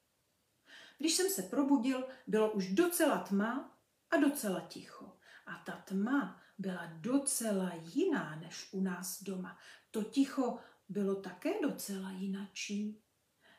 Když 0.98 1.14
jsem 1.14 1.30
se 1.30 1.42
probudil, 1.42 2.08
bylo 2.28 2.52
už 2.52 2.74
docela 2.74 3.18
tma 3.18 3.78
a 4.12 4.18
docela 4.18 4.62
ticho. 4.62 5.18
A 5.46 5.64
ta 5.66 5.72
tma 5.72 6.42
byla 6.58 6.86
docela 6.86 7.72
jiná 7.82 8.36
než 8.36 8.70
u 8.72 8.82
nás 8.82 9.24
doma. 9.24 9.58
To 9.92 10.04
ticho 10.04 10.60
bylo 10.90 11.16
také 11.16 11.62
docela 11.62 12.12
jinačí. 12.12 13.02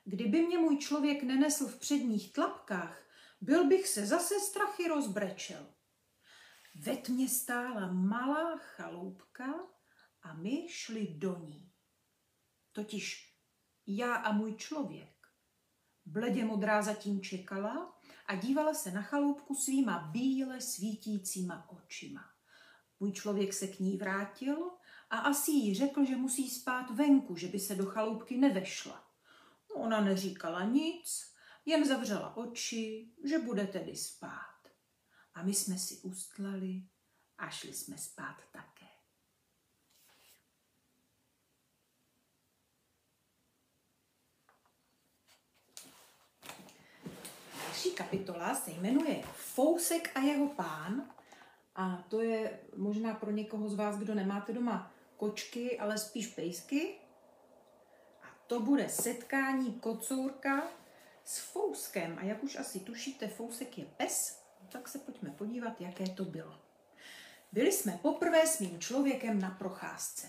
Kdyby 0.05 0.47
mě 0.47 0.59
můj 0.59 0.79
člověk 0.79 1.23
nenesl 1.23 1.67
v 1.67 1.79
předních 1.79 2.33
tlapkách, 2.33 3.03
byl 3.41 3.69
bych 3.69 3.89
se 3.89 4.07
zase 4.07 4.35
strachy 4.41 4.89
rozbrečel. 4.89 5.67
Ve 6.75 6.97
tmě 6.97 7.29
stála 7.29 7.93
malá 7.93 8.57
chaloupka 8.57 9.55
a 10.23 10.35
my 10.35 10.67
šli 10.69 11.07
do 11.07 11.39
ní. 11.39 11.66
Totiž 12.77 13.35
já 13.87 14.15
a 14.15 14.33
můj 14.33 14.57
člověk. 14.57 15.27
Bledě 16.07 16.45
modrá 16.45 16.83
zatím 16.83 17.23
čekala 17.23 17.99
a 18.27 18.35
dívala 18.35 18.75
se 18.75 18.91
na 18.91 19.03
chaloupku 19.03 19.55
svýma 19.55 19.99
bíle 19.99 20.61
svítícíma 20.61 21.71
očima. 21.71 22.25
Můj 23.01 23.13
člověk 23.13 23.53
se 23.53 23.67
k 23.67 23.81
ní 23.81 23.97
vrátil 23.97 24.71
a 25.11 25.19
asi 25.19 25.51
jí 25.51 25.75
řekl, 25.75 26.05
že 26.05 26.17
musí 26.17 26.51
spát 26.51 26.91
venku, 26.91 27.37
že 27.37 27.49
by 27.49 27.59
se 27.59 27.75
do 27.75 27.87
chaloupky 27.87 28.37
nevešla. 28.37 29.05
Ona 29.75 30.01
neříkala 30.01 30.65
nic, 30.65 31.35
jen 31.65 31.89
zavřela 31.89 32.37
oči, 32.37 33.13
že 33.25 33.39
bude 33.39 33.67
tedy 33.67 33.97
spát. 33.97 34.69
A 35.35 35.43
my 35.43 35.55
jsme 35.55 35.79
si 35.79 35.97
ustlali 35.97 36.83
a 37.39 37.51
šli 37.51 37.73
jsme 37.73 37.99
spát 37.99 38.37
také. 38.53 38.76
Další 47.77 47.91
kapitola 47.91 48.55
se 48.55 48.71
jmenuje 48.71 49.23
Fousek 49.35 50.11
a 50.15 50.21
jeho 50.21 50.49
pán. 50.49 51.11
A 51.75 52.05
to 52.09 52.21
je 52.21 52.61
možná 52.77 53.15
pro 53.15 53.31
někoho 53.31 53.69
z 53.69 53.75
vás, 53.75 53.97
kdo 53.99 54.15
nemáte 54.15 54.53
doma 54.53 54.93
kočky, 55.17 55.79
ale 55.79 55.99
spíš 55.99 56.27
pejsky. 56.27 56.95
A 58.23 58.27
to 58.47 58.61
bude 58.61 58.89
setkání 58.89 59.73
kocourka 59.73 60.69
s 61.25 61.39
Fouskem. 61.39 62.19
A 62.21 62.25
jak 62.25 62.45
už 62.45 62.57
asi 62.57 62.81
tušíte, 62.81 63.29
Fousek 63.29 63.79
je 63.79 63.85
pes, 63.85 64.43
tak 64.73 64.89
se 64.89 64.99
pojďme 64.99 65.31
podívat, 65.31 65.81
jaké 65.81 66.09
to 66.09 66.25
bylo. 66.25 66.55
Byli 67.53 67.73
jsme 67.73 67.99
poprvé 68.03 68.47
s 68.47 68.61
mým 68.61 68.81
člověkem 68.81 69.41
na 69.41 69.51
procházce. 69.51 70.27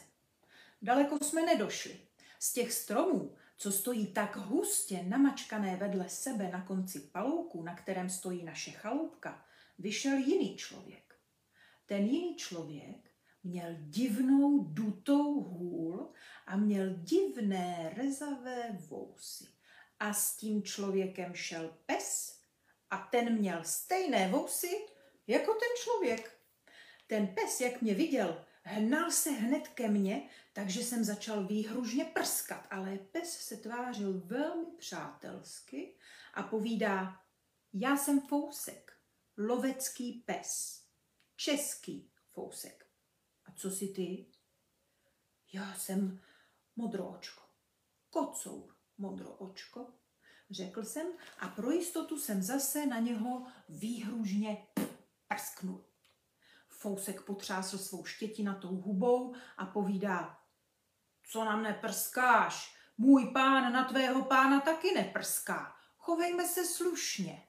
Daleko 0.82 1.20
jsme 1.20 1.42
nedošli. 1.42 2.00
Z 2.40 2.54
těch 2.54 2.74
stromů, 2.74 3.36
co 3.58 3.72
stojí 3.72 4.08
tak 4.08 4.36
hustě 4.36 5.04
namačkané 5.04 5.76
vedle 5.76 6.10
sebe 6.10 6.50
na 6.52 6.62
konci 6.62 7.00
palouku, 7.00 7.64
na 7.64 7.76
kterém 7.76 8.10
stojí 8.10 8.44
naše 8.44 8.72
chaloupka, 8.72 9.46
vyšel 9.80 10.18
jiný 10.18 10.56
člověk. 10.56 11.16
Ten 11.86 12.06
jiný 12.06 12.36
člověk 12.36 13.12
měl 13.44 13.76
divnou 13.80 14.64
dutou 14.64 15.42
hůl 15.42 16.14
a 16.46 16.58
měl 16.58 16.90
divné 16.90 17.94
rezavé 17.98 18.78
vousy. 18.90 19.48
A 20.00 20.14
s 20.14 20.38
tím 20.38 20.64
člověkem 20.64 21.36
šel 21.36 21.78
pes 21.86 22.40
a 22.92 22.98
ten 22.98 23.34
měl 23.38 23.64
stejné 23.64 24.28
vousy 24.28 24.86
jako 25.28 25.54
ten 25.54 25.70
člověk. 25.84 26.38
Ten 27.08 27.28
pes, 27.28 27.62
jak 27.62 27.82
mě 27.82 27.94
viděl, 27.94 28.46
hnal 28.68 29.12
se 29.12 29.32
hned 29.32 29.68
ke 29.68 29.88
mně, 29.88 30.30
takže 30.54 30.84
jsem 30.84 31.04
začal 31.04 31.48
výhružně 31.48 32.06
prskat, 32.06 32.68
ale 32.70 32.98
pes 32.98 33.40
se 33.40 33.58
tvářil 33.58 34.22
velmi 34.26 34.72
přátelsky 34.78 35.96
a 36.34 36.44
povídá, 36.44 37.22
já 37.74 37.98
jsem 37.98 38.22
Fousek, 38.22 38.94
lovecký 39.38 40.24
pes, 40.26 40.82
český 41.36 42.12
Fousek. 42.32 42.86
A 43.46 43.52
co 43.52 43.72
jsi 43.72 43.88
ty? 43.88 44.26
Já 45.54 45.74
jsem 45.76 46.20
modroočko, 46.76 47.42
kocour 48.10 48.78
modroočko, 48.98 49.94
řekl 50.52 50.84
jsem 50.84 51.08
a 51.40 51.48
pro 51.48 51.72
jistotu 51.72 52.20
jsem 52.20 52.44
zase 52.44 52.86
na 52.86 53.00
něho 53.00 53.48
výhružně 53.70 54.68
prsknul. 55.28 55.86
Fousek 56.78 57.22
potřásl 57.22 57.78
svou 57.78 58.06
štětinatou 58.06 58.76
hubou 58.76 59.36
a 59.58 59.66
povídá, 59.66 60.40
co 61.24 61.44
nám 61.44 61.64
neprskáš, 61.64 62.78
můj 62.98 63.32
pán 63.34 63.74
na 63.74 63.84
tvého 63.84 64.24
pána 64.24 64.60
taky 64.60 64.94
neprská, 64.94 65.76
chovejme 65.98 66.46
se 66.46 66.66
slušně. 66.66 67.48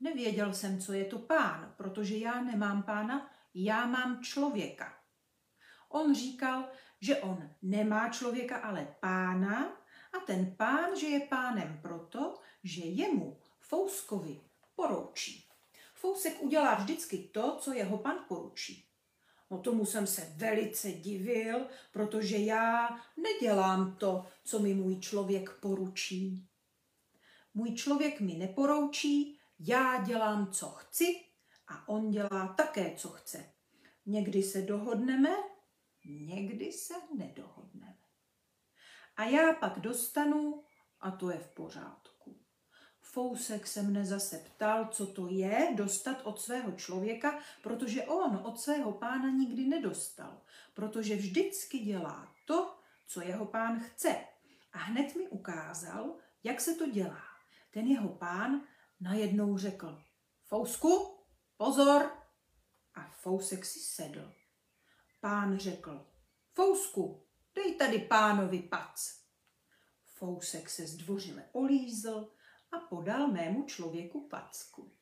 Nevěděl 0.00 0.54
jsem, 0.54 0.80
co 0.80 0.92
je 0.92 1.04
to 1.04 1.18
pán, 1.18 1.74
protože 1.76 2.16
já 2.16 2.42
nemám 2.42 2.82
pána, 2.82 3.30
já 3.54 3.86
mám 3.86 4.22
člověka. 4.22 4.98
On 5.88 6.14
říkal, 6.14 6.68
že 7.00 7.16
on 7.16 7.50
nemá 7.62 8.08
člověka, 8.08 8.56
ale 8.56 8.96
pána 9.00 9.66
a 10.12 10.18
ten 10.26 10.56
pán, 10.56 10.96
že 10.96 11.06
je 11.06 11.20
pánem 11.20 11.78
proto, 11.82 12.40
že 12.64 12.84
jemu, 12.84 13.40
Fouskovi, 13.58 14.40
poroučí. 14.74 15.45
Fousek 16.06 16.42
udělá 16.42 16.74
vždycky 16.74 17.18
to, 17.18 17.56
co 17.60 17.72
jeho 17.72 17.98
pan 17.98 18.16
poručí. 18.28 18.88
No 19.50 19.58
tomu 19.58 19.86
jsem 19.86 20.06
se 20.06 20.34
velice 20.36 20.92
divil, 20.92 21.66
protože 21.92 22.36
já 22.36 23.00
nedělám 23.16 23.96
to, 23.96 24.26
co 24.44 24.58
mi 24.58 24.74
můj 24.74 25.00
člověk 25.00 25.50
poručí. 25.60 26.48
Můj 27.54 27.74
člověk 27.74 28.20
mi 28.20 28.34
neporoučí, 28.34 29.38
já 29.58 30.04
dělám, 30.04 30.52
co 30.52 30.68
chci 30.68 31.24
a 31.68 31.88
on 31.88 32.10
dělá 32.10 32.54
také, 32.56 32.94
co 32.96 33.08
chce. 33.08 33.52
Někdy 34.06 34.42
se 34.42 34.62
dohodneme, 34.62 35.36
někdy 36.04 36.72
se 36.72 36.94
nedohodneme. 37.16 37.98
A 39.16 39.24
já 39.24 39.52
pak 39.52 39.78
dostanu, 39.80 40.64
a 41.00 41.10
to 41.10 41.30
je 41.30 41.38
v 41.38 41.48
pořádku. 41.48 42.15
Fousek 43.16 43.66
se 43.66 43.82
mne 43.82 44.04
zase 44.04 44.38
ptal, 44.38 44.88
co 44.92 45.06
to 45.06 45.26
je 45.28 45.72
dostat 45.74 46.20
od 46.24 46.40
svého 46.40 46.72
člověka, 46.72 47.38
protože 47.62 48.02
on 48.02 48.42
od 48.44 48.60
svého 48.60 48.92
pána 48.92 49.30
nikdy 49.30 49.64
nedostal, 49.64 50.40
protože 50.74 51.16
vždycky 51.16 51.78
dělá 51.78 52.32
to, 52.44 52.78
co 53.06 53.22
jeho 53.22 53.46
pán 53.46 53.80
chce. 53.80 54.16
A 54.72 54.78
hned 54.78 55.16
mi 55.16 55.28
ukázal, 55.28 56.16
jak 56.44 56.60
se 56.60 56.74
to 56.74 56.90
dělá. 56.90 57.22
Ten 57.70 57.86
jeho 57.86 58.08
pán 58.08 58.60
najednou 59.00 59.58
řekl, 59.58 60.02
Fousku, 60.44 61.18
pozor! 61.56 62.10
A 62.94 63.10
Fousek 63.10 63.64
si 63.64 63.80
sedl. 63.80 64.32
Pán 65.20 65.58
řekl, 65.58 66.06
Fousku, 66.52 67.26
dej 67.54 67.74
tady 67.74 67.98
pánovi 67.98 68.58
pac. 68.58 69.20
Fousek 70.04 70.70
se 70.70 70.86
zdvořile 70.86 71.44
olízl 71.52 72.35
a 72.72 72.78
podal 72.78 73.28
mému 73.28 73.64
člověku 73.64 74.28
packu. 74.28 74.92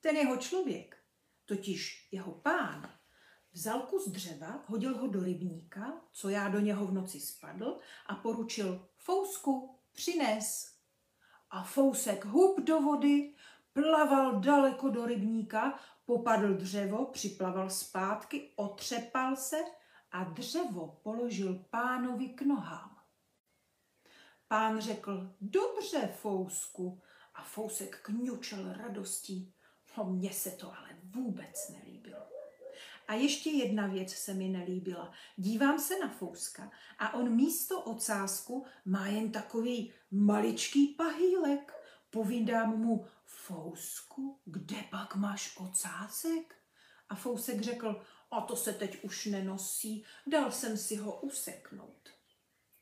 Ten 0.00 0.16
jeho 0.16 0.36
člověk, 0.36 0.96
totiž 1.44 2.08
jeho 2.12 2.32
pán, 2.32 2.90
vzal 3.52 3.80
kus 3.80 4.08
dřeva, 4.08 4.64
hodil 4.66 4.98
ho 4.98 5.06
do 5.06 5.22
rybníka, 5.22 6.00
co 6.12 6.28
já 6.28 6.48
do 6.48 6.60
něho 6.60 6.86
v 6.86 6.92
noci 6.92 7.20
spadl 7.20 7.80
a 8.06 8.14
poručil 8.14 8.88
Fousku, 8.96 9.78
přines. 9.92 10.74
A 11.50 11.64
Fousek 11.64 12.24
hub 12.24 12.60
do 12.60 12.80
vody, 12.80 13.34
plaval 13.72 14.40
daleko 14.40 14.88
do 14.88 15.06
rybníka, 15.06 15.80
popadl 16.04 16.54
dřevo, 16.54 17.06
připlaval 17.06 17.70
zpátky, 17.70 18.52
otřepal 18.56 19.36
se 19.36 19.56
a 20.12 20.24
dřevo 20.24 21.00
položil 21.02 21.64
pánovi 21.70 22.28
k 22.28 22.42
nohám. 22.42 22.99
Pán 24.50 24.80
řekl, 24.80 25.34
dobře, 25.40 26.14
Fousku, 26.22 27.00
a 27.34 27.42
Fousek 27.42 28.00
kňučel 28.02 28.72
radostí. 28.72 29.54
No, 29.96 30.04
mně 30.04 30.32
se 30.32 30.50
to 30.50 30.66
ale 30.78 30.88
vůbec 31.02 31.68
nelíbilo. 31.68 32.20
A 33.08 33.14
ještě 33.14 33.50
jedna 33.50 33.86
věc 33.86 34.12
se 34.12 34.34
mi 34.34 34.48
nelíbila. 34.48 35.12
Dívám 35.36 35.78
se 35.78 35.98
na 35.98 36.08
Fouska 36.08 36.70
a 36.98 37.14
on 37.14 37.36
místo 37.36 37.80
ocásku 37.80 38.66
má 38.84 39.06
jen 39.06 39.32
takový 39.32 39.92
maličký 40.10 40.86
pahýlek. 40.86 41.72
Povídám 42.10 42.78
mu, 42.78 43.06
Fousku, 43.24 44.38
kde 44.44 44.84
pak 44.90 45.16
máš 45.16 45.56
ocásek? 45.56 46.54
A 47.08 47.14
Fousek 47.14 47.60
řekl, 47.60 48.02
a 48.30 48.40
to 48.40 48.56
se 48.56 48.72
teď 48.72 49.04
už 49.04 49.26
nenosí, 49.26 50.04
dal 50.26 50.50
jsem 50.52 50.76
si 50.76 50.96
ho 50.96 51.20
useknout. 51.20 51.99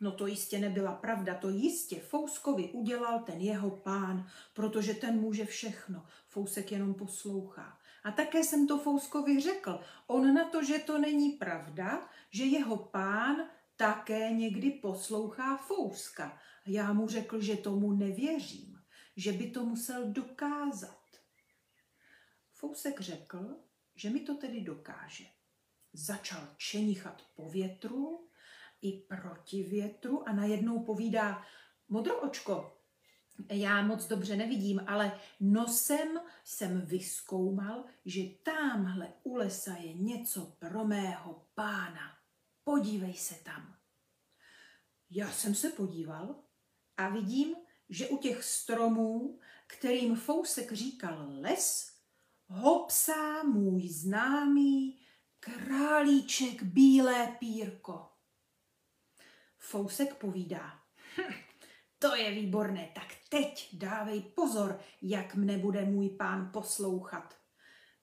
No 0.01 0.13
to 0.13 0.27
jistě 0.27 0.59
nebyla 0.59 0.93
pravda, 0.93 1.35
to 1.35 1.49
jistě 1.49 2.01
Fouskovi 2.01 2.71
udělal 2.73 3.23
ten 3.23 3.41
jeho 3.41 3.71
pán, 3.71 4.27
protože 4.55 4.95
ten 4.95 5.21
může 5.21 5.45
všechno. 5.45 6.07
Fousek 6.29 6.73
jenom 6.73 6.95
poslouchá. 6.95 7.79
A 8.05 8.13
také 8.13 8.45
jsem 8.45 8.67
to 8.67 8.79
Fouskovi 8.79 9.41
řekl. 9.41 9.81
On 10.07 10.35
na 10.35 10.49
to, 10.49 10.65
že 10.65 10.79
to 10.79 10.99
není 10.99 11.33
pravda, 11.33 12.09
že 12.31 12.45
jeho 12.45 12.77
pán 12.77 13.37
také 13.77 14.31
někdy 14.33 14.71
poslouchá 14.71 15.57
Fouska. 15.57 16.39
Já 16.67 16.93
mu 16.93 17.09
řekl, 17.09 17.41
že 17.41 17.57
tomu 17.57 17.93
nevěřím, 17.93 18.79
že 19.17 19.33
by 19.33 19.51
to 19.51 19.65
musel 19.65 20.13
dokázat. 20.13 20.99
Fousek 22.53 23.01
řekl, 23.01 23.57
že 23.97 24.11
mi 24.11 24.21
to 24.21 24.35
tedy 24.35 24.61
dokáže. 24.61 25.25
Začal 25.93 26.49
čenichat 26.57 27.23
po 27.35 27.49
větru, 27.49 28.28
i 28.83 28.93
proti 28.93 29.62
větru 29.62 30.29
a 30.29 30.33
najednou 30.33 30.85
povídá, 30.85 31.43
modroočko, 31.88 32.79
já 33.51 33.83
moc 33.83 34.07
dobře 34.07 34.37
nevidím, 34.37 34.81
ale 34.87 35.21
nosem 35.41 36.21
jsem 36.45 36.81
vyskoumal, 36.81 37.85
že 38.05 38.23
tamhle 38.43 39.12
u 39.23 39.35
lesa 39.35 39.77
je 39.77 39.95
něco 39.95 40.57
pro 40.59 40.85
mého 40.85 41.47
pána. 41.55 42.19
Podívej 42.64 43.14
se 43.14 43.35
tam. 43.35 43.77
Já 45.11 45.31
jsem 45.33 45.55
se 45.55 45.71
podíval 45.71 46.37
a 46.97 47.09
vidím, 47.09 47.57
že 47.88 48.09
u 48.09 48.19
těch 48.19 48.45
stromů, 48.45 49.41
kterým 49.67 50.17
Fousek 50.17 50.73
říkal 50.73 51.27
les, 51.41 51.93
hopsá 52.47 53.43
můj 53.43 53.88
známý 53.88 55.01
králíček 55.41 56.62
bílé 56.62 57.37
pírko. 57.38 58.08
Fousek 59.59 60.14
povídá. 60.14 60.83
Hm, 61.16 61.35
to 61.99 62.14
je 62.14 62.31
výborné, 62.31 62.90
tak 62.94 63.14
teď 63.29 63.68
dávej 63.73 64.21
pozor, 64.21 64.81
jak 65.03 65.35
mne 65.35 65.59
bude 65.59 65.85
můj 65.85 66.09
pán 66.09 66.51
poslouchat. 66.53 67.37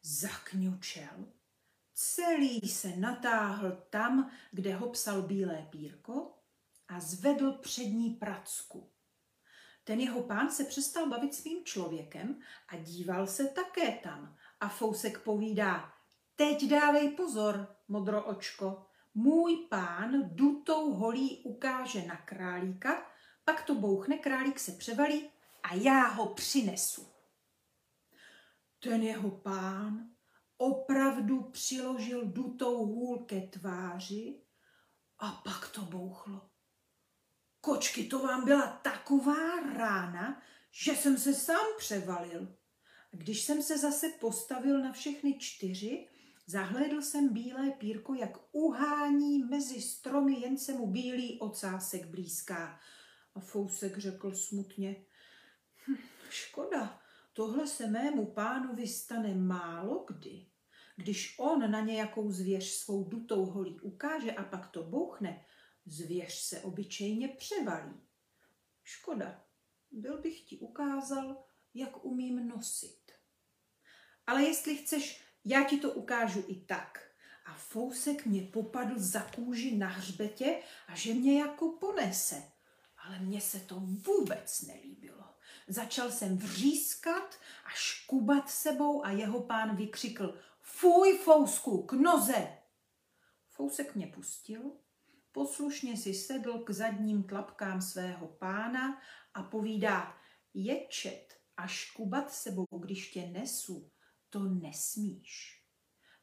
Zakňučel, 0.01 1.25
celý 1.93 2.61
se 2.61 2.87
natáhl 2.87 3.71
tam, 3.89 4.31
kde 4.51 4.75
ho 4.75 4.89
psal 4.89 5.21
bílé 5.21 5.67
pírko 5.69 6.39
a 6.87 6.99
zvedl 6.99 7.51
přední 7.51 8.09
pracku. 8.09 8.91
Ten 9.83 9.99
jeho 9.99 10.23
pán 10.23 10.51
se 10.51 10.63
přestal 10.63 11.09
bavit 11.09 11.33
s 11.33 11.43
mým 11.43 11.65
člověkem 11.65 12.39
a 12.67 12.77
díval 12.77 13.27
se 13.27 13.47
také 13.47 13.91
tam. 13.91 14.35
A 14.59 14.69
Fousek 14.69 15.19
povídá, 15.19 15.93
teď 16.35 16.69
dávej 16.69 17.09
pozor, 17.09 17.75
modroočko, 17.87 18.85
můj 19.15 19.67
pán 19.69 20.35
dutou 20.35 20.93
holí 20.93 21.41
ukáže 21.43 22.05
na 22.05 22.17
králíka, 22.17 23.11
pak 23.45 23.63
to 23.63 23.75
bouchne, 23.75 24.17
králík 24.17 24.59
se 24.59 24.71
převalí 24.71 25.29
a 25.63 25.75
já 25.75 26.07
ho 26.07 26.33
přinesu. 26.33 27.07
Ten 28.79 29.03
jeho 29.03 29.31
pán 29.31 30.09
opravdu 30.57 31.41
přiložil 31.41 32.25
dutou 32.25 32.85
hůl 32.85 33.25
ke 33.25 33.41
tváři 33.41 34.41
a 35.19 35.31
pak 35.31 35.69
to 35.69 35.81
bouchlo. 35.81 36.49
Kočky, 37.61 38.03
to 38.03 38.19
vám 38.19 38.45
byla 38.45 38.67
taková 38.67 39.59
rána, 39.73 40.41
že 40.71 40.95
jsem 40.95 41.17
se 41.17 41.33
sám 41.33 41.65
převalil. 41.77 42.57
A 43.13 43.17
když 43.17 43.43
jsem 43.43 43.63
se 43.63 43.77
zase 43.77 44.09
postavil 44.09 44.81
na 44.81 44.91
všechny 44.91 45.39
čtyři, 45.39 46.07
zahlédl 46.47 47.01
jsem 47.01 47.33
bílé 47.33 47.71
pírko, 47.71 48.13
jak 48.13 48.37
uhání 48.51 49.43
mezi 49.43 49.81
stromy, 49.81 50.39
jen 50.39 50.57
se 50.57 50.73
mu 50.73 50.87
bílý 50.87 51.39
ocásek 51.39 52.05
blízká. 52.05 52.79
A 53.35 53.39
Fousek 53.39 53.97
řekl 53.97 54.35
smutně, 54.35 55.05
hm, 55.87 55.95
škoda, 56.29 57.01
tohle 57.33 57.67
se 57.67 57.87
mému 57.87 58.25
pánovi 58.25 58.87
stane 58.87 59.35
málo 59.35 60.05
kdy. 60.07 60.45
Když 60.95 61.35
on 61.39 61.71
na 61.71 61.79
nějakou 61.79 62.31
zvěř 62.31 62.65
svou 62.65 63.03
dutou 63.03 63.45
holí 63.45 63.79
ukáže 63.79 64.31
a 64.31 64.43
pak 64.43 64.67
to 64.67 64.83
bouchne, 64.83 65.45
zvěř 65.85 66.33
se 66.33 66.61
obyčejně 66.61 67.27
převalí. 67.27 68.01
Škoda, 68.83 69.45
byl 69.91 70.21
bych 70.21 70.41
ti 70.41 70.57
ukázal, 70.57 71.43
jak 71.73 72.05
umím 72.05 72.47
nosit. 72.47 73.11
Ale 74.27 74.43
jestli 74.43 74.77
chceš, 74.77 75.24
já 75.45 75.63
ti 75.63 75.77
to 75.77 75.91
ukážu 75.91 76.43
i 76.47 76.55
tak. 76.55 76.99
A 77.45 77.53
Fousek 77.53 78.25
mě 78.25 78.41
popadl 78.41 78.93
za 78.97 79.21
kůži 79.21 79.75
na 79.75 79.87
hřbetě 79.87 80.59
a 80.87 80.95
že 80.95 81.13
mě 81.13 81.39
jako 81.39 81.69
ponese. 81.69 82.43
Ale 83.05 83.19
mně 83.19 83.41
se 83.41 83.59
to 83.59 83.75
vůbec 83.79 84.61
nelíbilo. 84.61 85.23
Začal 85.67 86.11
jsem 86.11 86.37
vřískat 86.37 87.35
a 87.65 87.69
škubat 87.69 88.49
sebou 88.49 89.05
a 89.05 89.11
jeho 89.11 89.41
pán 89.41 89.75
vykřikl 89.75 90.39
Fuj, 90.61 91.17
Fousku, 91.17 91.83
k 91.83 91.93
noze! 91.93 92.47
Fousek 93.49 93.95
mě 93.95 94.07
pustil, 94.07 94.71
poslušně 95.31 95.97
si 95.97 96.13
sedl 96.13 96.59
k 96.59 96.69
zadním 96.69 97.23
tlapkám 97.23 97.81
svého 97.81 98.27
pána 98.27 99.01
a 99.33 99.43
povídá, 99.43 100.17
ječet 100.53 101.37
a 101.57 101.67
škubat 101.67 102.33
sebou, 102.33 102.65
když 102.79 103.11
tě 103.11 103.21
nesu, 103.21 103.91
to 104.29 104.39
nesmíš. 104.39 105.63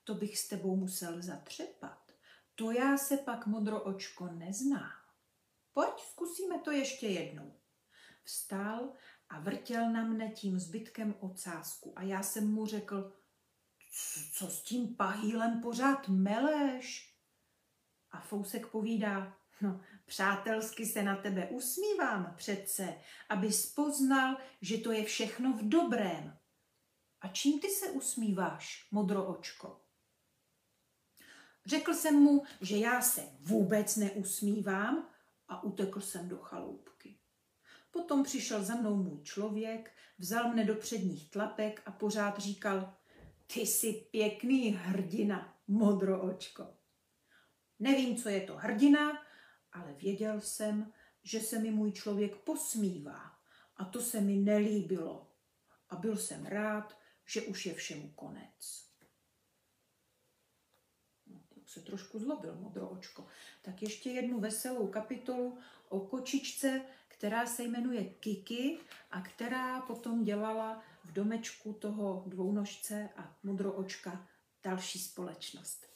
To 0.05 0.15
bych 0.15 0.39
s 0.39 0.49
tebou 0.49 0.77
musel 0.77 1.23
zatřepat. 1.23 2.13
To 2.55 2.71
já 2.71 2.97
se 2.97 3.17
pak 3.17 3.47
modro 3.47 3.83
očko 3.83 4.27
neznám. 4.27 5.03
Pojď, 5.73 6.01
zkusíme 6.11 6.59
to 6.59 6.71
ještě 6.71 7.07
jednou. 7.07 7.61
Vstál 8.25 8.93
a 9.29 9.41
vrtěl 9.41 9.91
na 9.91 10.05
mne 10.05 10.31
tím 10.31 10.59
zbytkem 10.59 11.15
ocásku 11.21 11.93
a 11.97 12.03
já 12.03 12.23
jsem 12.23 12.53
mu 12.53 12.67
řekl, 12.67 13.13
co 14.33 14.49
s 14.49 14.63
tím 14.63 14.97
pahýlem 14.97 15.61
pořád 15.63 16.09
meleš? 16.09 17.17
A 18.11 18.21
Fousek 18.21 18.67
povídá, 18.67 19.37
no, 19.61 19.81
přátelsky 20.07 20.87
se 20.87 21.03
na 21.03 21.17
tebe 21.17 21.49
usmívám 21.49 22.35
přece, 22.37 22.95
aby 23.29 23.49
poznal, 23.75 24.37
že 24.61 24.79
to 24.79 24.93
je 24.93 25.05
všechno 25.05 25.53
v 25.53 25.69
dobrém. 25.69 26.39
A 27.23 27.29
čím 27.29 27.61
ty 27.61 27.69
se 27.71 27.91
usmíváš, 27.91 28.89
modro 28.91 29.27
očko? 29.27 29.81
Řekl 31.67 31.95
jsem 31.95 32.15
mu, 32.15 32.43
že 32.61 32.77
já 32.77 33.01
se 33.01 33.23
vůbec 33.41 33.97
neusmívám 33.97 35.09
a 35.49 35.63
utekl 35.63 36.01
jsem 36.01 36.29
do 36.29 36.39
chaloupky. 36.39 37.19
Potom 37.91 38.25
přišel 38.25 38.65
za 38.65 38.75
mnou 38.75 38.97
můj 38.97 39.23
člověk, 39.23 39.93
vzal 40.19 40.53
mne 40.53 40.65
do 40.65 40.75
předních 40.75 41.31
tlapek 41.31 41.83
a 41.87 41.93
pořád 41.93 42.39
říkal, 42.39 42.95
ty 43.47 43.61
jsi 43.61 43.93
pěkný 44.11 44.71
hrdina, 44.71 45.59
modro 45.69 46.23
očko. 46.23 46.67
Nevím, 47.79 48.17
co 48.17 48.29
je 48.29 48.41
to 48.41 48.57
hrdina, 48.57 49.23
ale 49.73 49.93
věděl 49.93 50.41
jsem, 50.41 50.93
že 51.23 51.41
se 51.41 51.59
mi 51.59 51.71
můj 51.71 51.93
člověk 51.93 52.37
posmívá 52.37 53.33
a 53.77 53.85
to 53.85 54.01
se 54.01 54.21
mi 54.21 54.37
nelíbilo. 54.37 55.33
A 55.91 55.97
byl 55.97 56.17
jsem 56.17 56.47
rád, 56.47 57.02
že 57.33 57.43
už 57.43 57.67
je 57.67 57.75
všemu 57.75 58.09
konec. 58.09 58.85
No, 61.27 61.41
se 61.67 61.81
trošku 61.81 62.19
zlobil, 62.19 62.55
modro 62.55 62.89
očko. 62.89 63.27
Tak 63.63 63.83
ještě 63.83 64.11
jednu 64.11 64.41
veselou 64.41 64.87
kapitolu 64.87 65.59
o 65.89 66.01
kočičce, 66.01 66.83
která 67.09 67.47
se 67.47 67.63
jmenuje 67.63 68.05
Kiki 68.05 68.79
a 69.11 69.21
která 69.21 69.81
potom 69.81 70.25
dělala 70.25 70.85
v 71.05 71.13
domečku 71.13 71.73
toho 71.73 72.25
dvounožce 72.27 73.09
a 73.17 73.37
modroočka 73.43 74.29
další 74.63 74.99
společnost. 74.99 75.87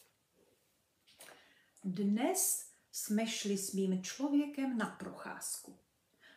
Dnes 1.85 2.71
jsme 2.93 3.27
šli 3.27 3.59
s 3.59 3.73
mým 3.73 4.03
člověkem 4.03 4.79
na 4.79 4.87
procházku. 4.87 5.79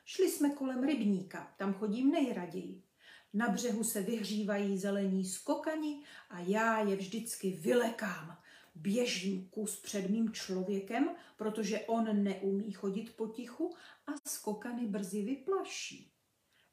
Šli 0.05 0.31
jsme 0.31 0.49
kolem 0.49 0.83
rybníka, 0.83 1.53
tam 1.57 1.73
chodím 1.73 2.11
nejraději. 2.11 2.88
Na 3.33 3.49
břehu 3.49 3.83
se 3.83 4.01
vyhřívají 4.01 4.77
zelení 4.77 5.25
skokani 5.25 6.03
a 6.29 6.39
já 6.39 6.79
je 6.79 6.95
vždycky 6.95 7.51
vylekám. 7.51 8.37
Běžím 8.75 9.49
kus 9.49 9.81
před 9.81 10.09
mým 10.09 10.33
člověkem, 10.33 11.09
protože 11.37 11.79
on 11.79 12.23
neumí 12.23 12.71
chodit 12.71 13.15
potichu 13.15 13.75
a 14.07 14.29
skokany 14.29 14.87
brzy 14.87 15.21
vyplaší 15.21 16.13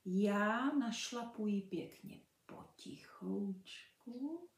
já 0.07 0.71
našlapuji 0.71 1.63
pěkně 1.63 2.21
potichoučku 2.47 4.49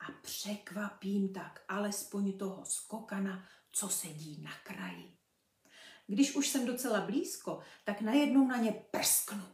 a 0.00 0.12
překvapím 0.22 1.32
tak 1.32 1.64
alespoň 1.68 2.38
toho 2.38 2.64
skokana, 2.64 3.48
co 3.72 3.88
sedí 3.88 4.42
na 4.42 4.50
kraji. 4.64 5.16
Když 6.06 6.36
už 6.36 6.48
jsem 6.48 6.66
docela 6.66 7.00
blízko, 7.00 7.60
tak 7.84 8.00
najednou 8.00 8.46
na 8.46 8.56
ně 8.56 8.72
prsknu 8.90 9.44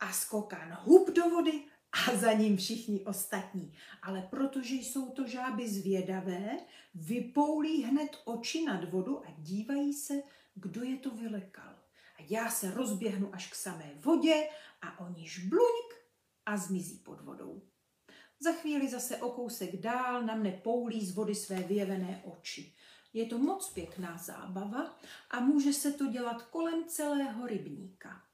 a 0.00 0.12
skokan 0.12 0.78
hub 0.82 1.10
do 1.10 1.30
vody 1.30 1.64
a 1.92 2.16
za 2.16 2.32
ním 2.32 2.56
všichni 2.56 3.04
ostatní. 3.04 3.72
Ale 4.02 4.28
protože 4.30 4.74
jsou 4.74 5.10
to 5.10 5.26
žáby 5.26 5.68
zvědavé, 5.68 6.58
vypoulí 6.94 7.82
hned 7.82 8.16
oči 8.24 8.64
nad 8.64 8.90
vodu 8.90 9.26
a 9.26 9.34
dívají 9.38 9.92
se, 9.92 10.14
kdo 10.54 10.82
je 10.82 10.96
to 10.96 11.10
vylekal. 11.10 11.74
A 12.18 12.22
já 12.28 12.50
se 12.50 12.70
rozběhnu 12.70 13.34
až 13.34 13.52
k 13.52 13.54
samé 13.54 13.92
vodě 13.94 14.48
a 14.82 15.00
oni 15.00 15.28
žbluňk 15.28 15.94
a 16.46 16.56
zmizí 16.56 16.98
pod 16.98 17.20
vodou. 17.20 17.62
Za 18.40 18.52
chvíli 18.52 18.88
zase 18.88 19.16
o 19.16 19.30
kousek 19.30 19.76
dál 19.76 20.22
na 20.22 20.34
mne 20.34 20.52
poulí 20.52 21.06
z 21.06 21.14
vody 21.14 21.34
své 21.34 21.56
vyjevené 21.56 22.22
oči. 22.24 22.74
Je 23.12 23.26
to 23.26 23.38
moc 23.38 23.72
pěkná 23.72 24.16
zábava 24.16 24.98
a 25.30 25.40
může 25.40 25.72
se 25.72 25.92
to 25.92 26.06
dělat 26.06 26.42
kolem 26.42 26.84
celého 26.84 27.46
rybníka. 27.46 28.25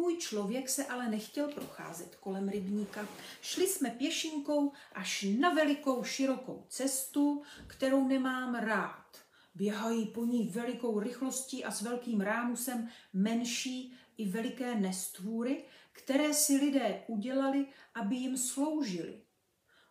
Můj 0.00 0.16
člověk 0.16 0.68
se 0.68 0.86
ale 0.86 1.08
nechtěl 1.08 1.48
procházet 1.48 2.16
kolem 2.16 2.48
rybníka. 2.48 3.08
Šli 3.42 3.68
jsme 3.68 3.90
pěšinkou 3.90 4.72
až 4.92 5.26
na 5.38 5.50
velikou 5.50 6.04
širokou 6.04 6.66
cestu, 6.68 7.42
kterou 7.66 8.08
nemám 8.08 8.54
rád. 8.54 9.06
Běhají 9.54 10.06
po 10.06 10.24
ní 10.24 10.48
velikou 10.48 11.00
rychlostí 11.00 11.64
a 11.64 11.70
s 11.70 11.82
velkým 11.82 12.20
rámusem 12.20 12.88
menší 13.12 13.94
i 14.16 14.28
veliké 14.28 14.74
nestvůry, 14.74 15.64
které 15.92 16.34
si 16.34 16.56
lidé 16.56 17.04
udělali, 17.06 17.66
aby 17.94 18.16
jim 18.16 18.36
sloužili. 18.36 19.22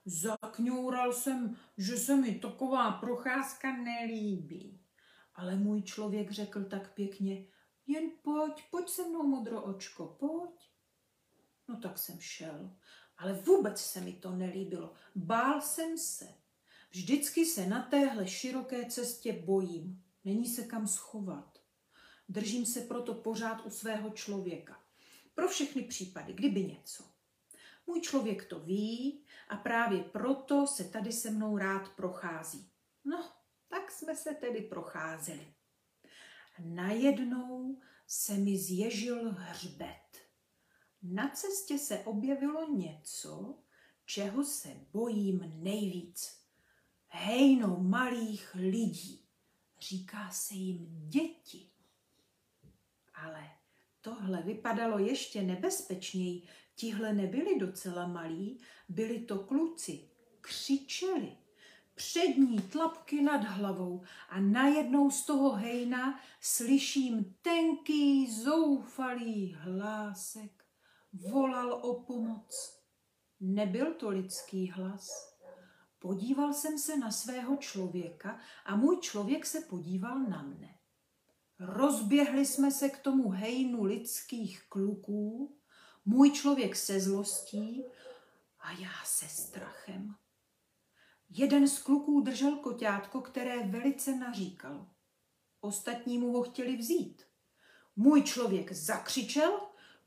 Zakňoural 0.06 1.14
jsem, 1.14 1.56
že 1.78 1.98
se 1.98 2.16
mi 2.16 2.36
taková 2.36 2.92
procházka 2.92 3.78
nelíbí. 3.78 4.82
Ale 5.36 5.56
můj 5.56 5.82
člověk 5.82 6.32
řekl 6.32 6.64
tak 6.64 6.94
pěkně, 6.94 7.46
jen 7.90 8.12
pojď, 8.22 8.64
pojď 8.72 8.90
se 8.90 9.08
mnou, 9.08 9.28
modro 9.28 9.64
očko, 9.64 10.16
pojď. 10.20 10.72
No 11.68 11.80
tak 11.80 11.98
jsem 11.98 12.20
šel, 12.20 12.76
ale 13.18 13.34
vůbec 13.34 13.82
se 13.82 14.02
mi 14.02 14.14
to 14.14 14.32
nelíbilo. 14.32 14.94
Bál 15.16 15.62
jsem 15.62 15.98
se. 15.98 16.28
Vždycky 16.92 17.46
se 17.46 17.68
na 17.68 17.82
téhle 17.82 18.28
široké 18.28 18.86
cestě 18.86 19.34
bojím. 19.34 20.04
Není 20.26 20.48
se 20.48 20.64
kam 20.64 20.88
schovat. 20.88 21.60
Držím 22.30 22.66
se 22.66 22.82
proto 22.82 23.14
pořád 23.14 23.66
u 23.66 23.70
svého 23.70 24.10
člověka. 24.10 24.84
Pro 25.36 25.48
všechny 25.48 25.82
případy, 25.82 26.34
kdyby 26.34 26.64
něco. 26.64 27.04
Můj 27.88 28.02
člověk 28.02 28.46
to 28.46 28.60
ví 28.60 29.24
a 29.48 29.56
právě 29.56 30.04
proto 30.04 30.68
se 30.68 30.84
tady 30.84 31.12
se 31.12 31.32
mnou 31.32 31.58
rád 31.58 31.90
prochází. 31.90 32.72
No, 33.06 33.32
tak 33.68 33.92
jsme 33.92 34.16
se 34.16 34.34
tedy 34.34 34.62
procházeli. 34.62 35.54
Najednou 36.64 37.82
se 38.08 38.34
mi 38.34 38.58
zježil 38.58 39.32
hřbet. 39.32 40.18
Na 41.04 41.30
cestě 41.30 41.78
se 41.78 42.00
objevilo 42.00 42.76
něco, 42.76 43.58
čeho 44.06 44.44
se 44.44 44.70
bojím 44.92 45.54
nejvíc. 45.56 46.40
Hejno 47.08 47.78
malých 47.80 48.56
lidí. 48.56 49.26
Říká 49.80 50.32
se 50.32 50.54
jim 50.54 51.10
děti. 51.10 51.70
Ale 53.14 53.50
tohle 54.02 54.42
vypadalo 54.42 55.00
ještě 55.00 55.42
nebezpečněji. 55.42 56.48
Tihle 56.76 57.14
nebyli 57.14 57.60
docela 57.60 58.08
malí, 58.08 58.62
byli 58.90 59.20
to 59.20 59.40
kluci. 59.40 60.10
křičeli. 60.42 61.38
Přední 62.00 62.62
tlapky 62.62 63.22
nad 63.22 63.44
hlavou 63.44 64.04
a 64.30 64.40
najednou 64.40 65.12
z 65.12 65.26
toho 65.26 65.52
hejna 65.52 66.20
slyším 66.42 67.36
tenký, 67.42 68.32
zoufalý 68.32 69.54
hlásek. 69.60 70.64
Volal 71.14 71.74
o 71.74 72.04
pomoc. 72.04 72.80
Nebyl 73.40 73.94
to 73.94 74.10
lidský 74.10 74.72
hlas. 74.72 75.10
Podíval 76.00 76.54
jsem 76.54 76.78
se 76.78 76.98
na 76.98 77.12
svého 77.12 77.58
člověka 77.58 78.40
a 78.66 78.76
můj 78.76 79.00
člověk 79.00 79.46
se 79.46 79.62
podíval 79.62 80.20
na 80.20 80.44
mne. 80.44 80.80
Rozběhli 81.60 82.46
jsme 82.46 82.72
se 82.72 82.90
k 82.90 83.00
tomu 83.00 83.30
hejnu 83.30 83.84
lidských 83.84 84.64
kluků, 84.70 85.56
můj 86.06 86.32
člověk 86.32 86.76
se 86.76 87.00
zlostí 87.00 87.84
a 88.60 88.72
já 88.72 89.06
se 89.06 89.28
strachem. 89.28 90.16
Jeden 91.30 91.68
z 91.68 91.80
kluků 91.80 92.22
držel 92.22 92.56
koťátko, 92.56 93.22
které 93.22 93.64
velice 93.64 94.16
naříkal. 94.16 94.88
Ostatní 95.62 96.18
mu 96.18 96.32
ho 96.32 96.44
chtěli 96.44 96.78
vzít. 96.78 97.24
Můj 97.96 98.24
člověk 98.24 98.72
zakřičel, 98.72 99.60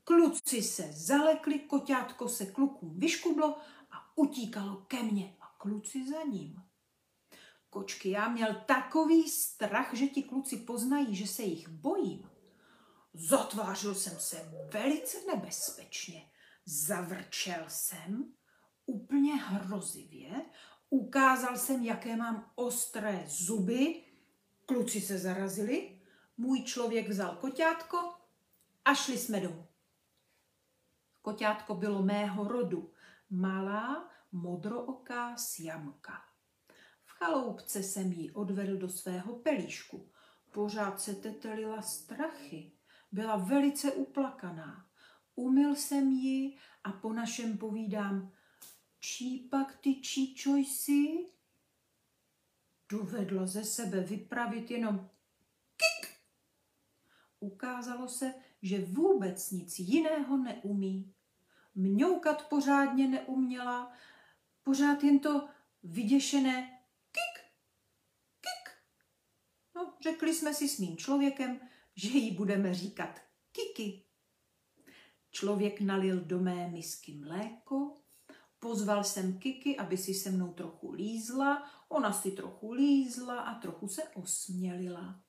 kluci 0.03 0.61
se 0.61 0.93
zalekli, 0.93 1.59
koťátko 1.59 2.29
se 2.29 2.45
klukům 2.45 2.99
vyškublo 2.99 3.57
a 3.91 4.17
utíkalo 4.17 4.75
ke 4.75 5.03
mně 5.03 5.35
a 5.41 5.55
kluci 5.57 6.09
za 6.09 6.23
ním. 6.23 6.63
Kočky, 7.69 8.09
já 8.09 8.29
měl 8.29 8.63
takový 8.65 9.29
strach, 9.29 9.93
že 9.93 10.07
ti 10.07 10.23
kluci 10.23 10.57
poznají, 10.57 11.15
že 11.15 11.27
se 11.27 11.43
jich 11.43 11.69
bojím. 11.69 12.29
Zatvářil 13.13 13.95
jsem 13.95 14.19
se 14.19 14.67
velice 14.71 15.17
nebezpečně. 15.27 16.29
Zavrčel 16.65 17.63
jsem 17.67 18.33
úplně 18.85 19.35
hrozivě, 19.35 20.45
ukázal 20.93 21.57
jsem, 21.57 21.83
jaké 21.83 22.15
mám 22.15 22.51
ostré 22.55 23.23
zuby, 23.27 24.03
kluci 24.65 25.01
se 25.01 25.17
zarazili, 25.17 25.99
můj 26.37 26.63
člověk 26.63 27.09
vzal 27.09 27.35
koťátko 27.35 27.97
a 28.85 28.93
šli 28.93 29.17
jsme 29.17 29.39
domů. 29.39 29.67
Koťátko 31.21 31.75
bylo 31.75 32.03
mého 32.03 32.47
rodu, 32.47 32.91
malá 33.29 34.09
modrooká 34.31 35.37
sjamka. 35.37 36.21
V 37.05 37.11
chaloupce 37.11 37.83
jsem 37.83 38.11
ji 38.11 38.31
odvedl 38.31 38.77
do 38.77 38.89
svého 38.89 39.35
pelíšku. 39.35 40.09
Pořád 40.51 41.01
se 41.01 41.15
tetelila 41.15 41.81
strachy. 41.81 42.71
Byla 43.11 43.35
velice 43.35 43.91
uplakaná. 43.91 44.85
Umyl 45.35 45.75
jsem 45.75 46.11
ji 46.11 46.57
a 46.83 46.91
po 46.91 47.13
našem 47.13 47.57
povídám, 47.57 48.31
čí 49.03 49.39
pak 49.39 49.77
ty 49.77 49.95
číčo 49.95 50.55
jsi? 50.55 51.25
Dovedla 52.89 53.45
ze 53.45 53.63
sebe 53.63 53.99
vypravit 54.01 54.71
jenom 54.71 55.09
kik. 55.77 56.09
Ukázalo 57.39 58.07
se, 58.07 58.33
že 58.61 58.85
vůbec 58.85 59.51
nic 59.51 59.79
jiného 59.79 60.37
neumí. 60.37 61.13
Mňoukat 61.75 62.49
pořádně 62.49 63.07
neuměla, 63.07 63.91
pořád 64.63 65.03
jen 65.03 65.19
to 65.19 65.47
vyděšené 65.83 66.79
kik, 67.11 67.45
kik. 68.41 68.75
No, 69.75 69.93
řekli 70.01 70.33
jsme 70.33 70.53
si 70.53 70.69
s 70.69 70.79
mým 70.79 70.97
člověkem, 70.97 71.59
že 71.95 72.09
jí 72.09 72.31
budeme 72.31 72.73
říkat 72.73 73.19
Kiki. 73.51 74.03
Člověk 75.31 75.81
nalil 75.81 76.21
do 76.21 76.39
mé 76.39 76.67
misky 76.67 77.11
mléko, 77.11 78.02
pozval 78.63 79.03
jsem 79.03 79.39
Kiki, 79.39 79.77
aby 79.77 79.97
si 79.97 80.13
se 80.13 80.31
mnou 80.31 80.53
trochu 80.53 80.91
lízla, 80.91 81.69
ona 81.89 82.13
si 82.13 82.31
trochu 82.31 82.71
lízla 82.71 83.39
a 83.39 83.59
trochu 83.59 83.87
se 83.87 84.03
osmělila. 84.03 85.23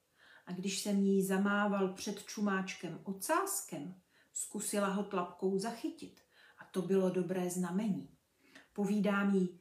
A 0.46 0.52
když 0.52 0.80
jsem 0.80 1.00
jí 1.00 1.26
zamával 1.26 1.92
před 1.92 2.24
čumáčkem 2.24 3.00
ocáskem, 3.04 3.94
zkusila 4.32 4.88
ho 4.88 5.04
tlapkou 5.04 5.58
zachytit. 5.58 6.20
A 6.58 6.64
to 6.64 6.82
bylo 6.82 7.10
dobré 7.10 7.50
znamení. 7.50 8.16
Povídám 8.72 9.34
jí, 9.34 9.60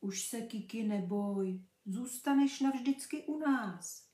už 0.00 0.28
se 0.28 0.40
Kiki 0.40 0.82
neboj, 0.82 1.64
zůstaneš 1.86 2.60
navždycky 2.60 3.22
u 3.22 3.38
nás. 3.38 4.08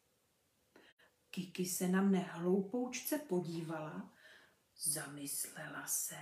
Kiki 1.31 1.65
se 1.65 1.89
na 1.89 2.03
mne 2.03 2.19
hloupoučce 2.19 3.19
podívala, 3.19 4.13
zamyslela 4.77 5.87
se 5.87 6.17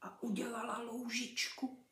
a 0.00 0.22
udělala 0.22 0.78
loužičku. 0.78 1.84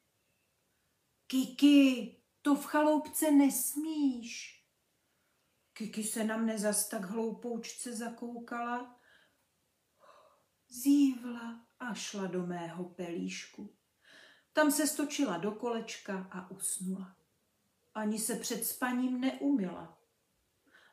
Kiki, 1.27 2.16
to 2.42 2.55
v 2.55 2.64
chaloupce 2.64 3.31
nesmíš. 3.31 4.64
Kiki 5.73 6.05
se 6.05 6.25
na 6.25 6.37
mne 6.37 6.59
zas 6.59 6.88
tak 6.88 7.05
hloupoučce 7.05 7.92
zakoukala, 7.92 9.01
zívla 10.68 11.66
a 11.79 11.94
šla 11.94 12.27
do 12.27 12.47
mého 12.47 12.85
pelíšku. 12.85 13.77
Tam 14.53 14.71
se 14.71 14.87
stočila 14.87 15.38
do 15.38 15.53
kolečka 15.53 16.29
a 16.31 16.51
usnula. 16.51 17.16
Ani 17.94 18.18
se 18.18 18.37
před 18.37 18.64
spaním 18.64 19.21
neumila. 19.21 19.99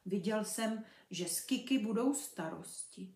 Viděl 0.05 0.45
jsem, 0.45 0.83
že 1.11 1.27
z 1.27 1.41
Kiky 1.41 1.79
budou 1.79 2.13
starosti. 2.13 3.15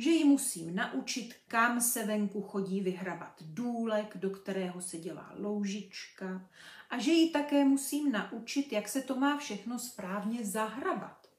Že 0.00 0.10
ji 0.10 0.24
musím 0.24 0.74
naučit, 0.74 1.34
kam 1.48 1.80
se 1.80 2.06
venku 2.06 2.42
chodí 2.42 2.80
vyhrabat 2.80 3.42
důlek, 3.42 4.16
do 4.16 4.30
kterého 4.30 4.80
se 4.80 4.98
dělá 4.98 5.32
loužička 5.38 6.50
a 6.90 6.98
že 6.98 7.10
ji 7.10 7.30
také 7.30 7.64
musím 7.64 8.12
naučit, 8.12 8.72
jak 8.72 8.88
se 8.88 9.02
to 9.02 9.16
má 9.16 9.38
všechno 9.38 9.78
správně 9.78 10.46
zahrabat. 10.46 11.30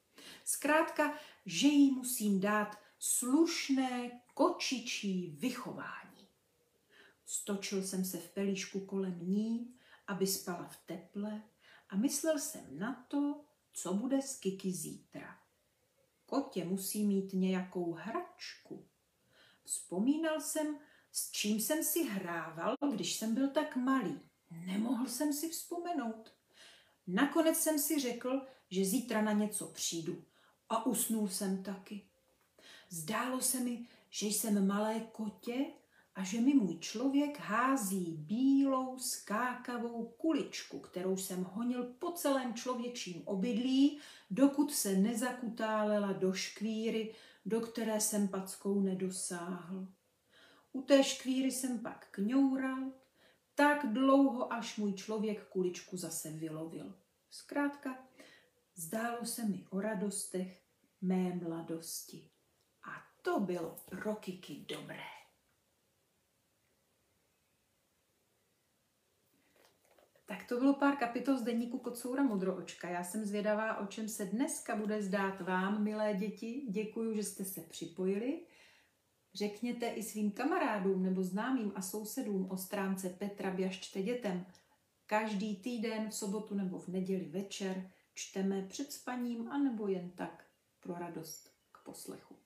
Zkrátka, 0.44 1.14
že 1.46 1.68
jí 1.68 1.90
musím 1.90 2.40
dát 2.40 2.78
slušné 2.98 4.20
kočičí 4.34 5.36
vychování. 5.38 6.28
Stočil 7.24 7.82
jsem 7.82 8.04
se 8.04 8.18
v 8.18 8.30
pelíšku 8.30 8.80
kolem 8.80 9.18
ní, 9.20 9.74
aby 10.06 10.26
spala 10.26 10.68
v 10.68 10.76
teple 10.86 11.42
a 11.88 11.96
myslel 11.96 12.38
jsem 12.38 12.78
na 12.78 13.06
to, 13.08 13.44
co 13.72 13.94
bude 13.94 14.22
s 14.22 14.38
Kiki 14.38 14.72
zítra. 14.72 15.41
Kotě 16.32 16.64
musí 16.64 17.04
mít 17.04 17.32
nějakou 17.32 17.92
hračku. 17.92 18.86
Vzpomínal 19.64 20.40
jsem, 20.40 20.78
s 21.12 21.30
čím 21.30 21.60
jsem 21.60 21.84
si 21.84 22.04
hrával, 22.04 22.76
když 22.94 23.16
jsem 23.16 23.34
byl 23.34 23.50
tak 23.50 23.76
malý. 23.76 24.20
Nemohl 24.50 25.06
jsem 25.06 25.32
si 25.32 25.48
vzpomenout. 25.48 26.34
Nakonec 27.06 27.58
jsem 27.58 27.78
si 27.78 28.00
řekl, 28.00 28.46
že 28.70 28.84
zítra 28.84 29.22
na 29.22 29.32
něco 29.32 29.66
přijdu. 29.66 30.24
A 30.68 30.86
usnul 30.86 31.28
jsem 31.28 31.62
taky. 31.62 32.06
Zdálo 32.88 33.40
se 33.40 33.60
mi, 33.60 33.86
že 34.10 34.26
jsem 34.26 34.66
malé 34.66 35.00
kotě 35.00 35.66
a 36.14 36.24
že 36.24 36.40
mi 36.40 36.54
můj 36.54 36.78
člověk 36.78 37.40
hází 37.40 38.16
bílou 38.18 38.98
skákavou 38.98 40.04
kuličku, 40.16 40.78
kterou 40.78 41.16
jsem 41.16 41.44
honil 41.44 41.84
po 41.98 42.10
celém 42.10 42.54
člověčím 42.54 43.22
obydlí, 43.24 43.98
dokud 44.30 44.72
se 44.74 44.96
nezakutálela 44.96 46.12
do 46.12 46.32
škvíry, 46.32 47.14
do 47.46 47.60
které 47.60 48.00
jsem 48.00 48.28
packou 48.28 48.80
nedosáhl. 48.80 49.88
U 50.72 50.82
té 50.82 51.04
škvíry 51.04 51.50
jsem 51.50 51.78
pak 51.78 52.08
kňoural, 52.10 52.92
tak 53.54 53.92
dlouho, 53.92 54.52
až 54.52 54.76
můj 54.76 54.92
člověk 54.92 55.48
kuličku 55.48 55.96
zase 55.96 56.30
vylovil. 56.30 56.94
Zkrátka, 57.30 58.04
zdálo 58.74 59.26
se 59.26 59.44
mi 59.44 59.64
o 59.70 59.80
radostech 59.80 60.62
mé 61.00 61.34
mladosti. 61.34 62.30
A 62.82 62.90
to 63.22 63.40
bylo 63.40 63.76
pro 63.90 64.14
Kiky 64.14 64.64
dobré. 64.68 65.21
Tak 70.32 70.44
to 70.48 70.58
bylo 70.58 70.74
pár 70.74 70.96
kapitol 70.96 71.36
z 71.36 71.42
deníku 71.42 71.78
Kocoura 71.78 72.22
Modroočka. 72.22 72.88
Já 72.88 73.04
jsem 73.04 73.24
zvědavá, 73.24 73.78
o 73.78 73.86
čem 73.86 74.08
se 74.08 74.24
dneska 74.24 74.76
bude 74.76 75.02
zdát 75.02 75.40
vám, 75.40 75.84
milé 75.84 76.14
děti. 76.14 76.66
Děkuji, 76.68 77.14
že 77.14 77.22
jste 77.22 77.44
se 77.44 77.60
připojili. 77.60 78.40
Řekněte 79.34 79.86
i 79.86 80.02
svým 80.02 80.30
kamarádům 80.30 81.02
nebo 81.02 81.22
známým 81.22 81.72
a 81.74 81.82
sousedům 81.82 82.50
o 82.50 82.56
stránce 82.56 83.08
Petra 83.08 83.50
Běžčte 83.50 84.02
dětem. 84.02 84.46
Každý 85.06 85.56
týden 85.56 86.08
v 86.08 86.14
sobotu 86.14 86.54
nebo 86.54 86.78
v 86.78 86.88
neděli 86.88 87.24
večer 87.24 87.90
čteme 88.14 88.62
před 88.62 88.92
spaním 88.92 89.48
anebo 89.48 89.88
jen 89.88 90.10
tak 90.10 90.46
pro 90.80 90.94
radost 90.94 91.50
k 91.72 91.84
poslechu. 91.84 92.36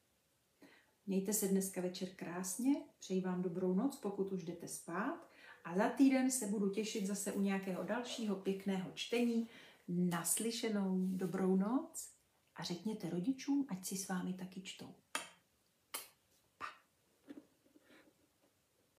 Mějte 1.06 1.32
se 1.32 1.48
dneska 1.48 1.80
večer 1.80 2.08
krásně, 2.16 2.74
přeji 2.98 3.20
vám 3.20 3.42
dobrou 3.42 3.74
noc, 3.74 3.96
pokud 3.96 4.32
už 4.32 4.44
jdete 4.44 4.68
spát 4.68 5.35
a 5.66 5.74
za 5.74 5.88
týden 5.88 6.30
se 6.30 6.46
budu 6.46 6.70
těšit 6.70 7.06
zase 7.06 7.32
u 7.32 7.40
nějakého 7.40 7.82
dalšího 7.82 8.36
pěkného 8.36 8.90
čtení. 8.94 9.48
Naslyšenou 9.88 11.06
dobrou 11.06 11.56
noc 11.56 12.10
a 12.56 12.62
řekněte 12.62 13.10
rodičům, 13.10 13.66
ať 13.68 13.86
si 13.86 13.96
s 13.96 14.08
vámi 14.08 14.34
taky 14.34 14.60
čtou. 14.60 14.94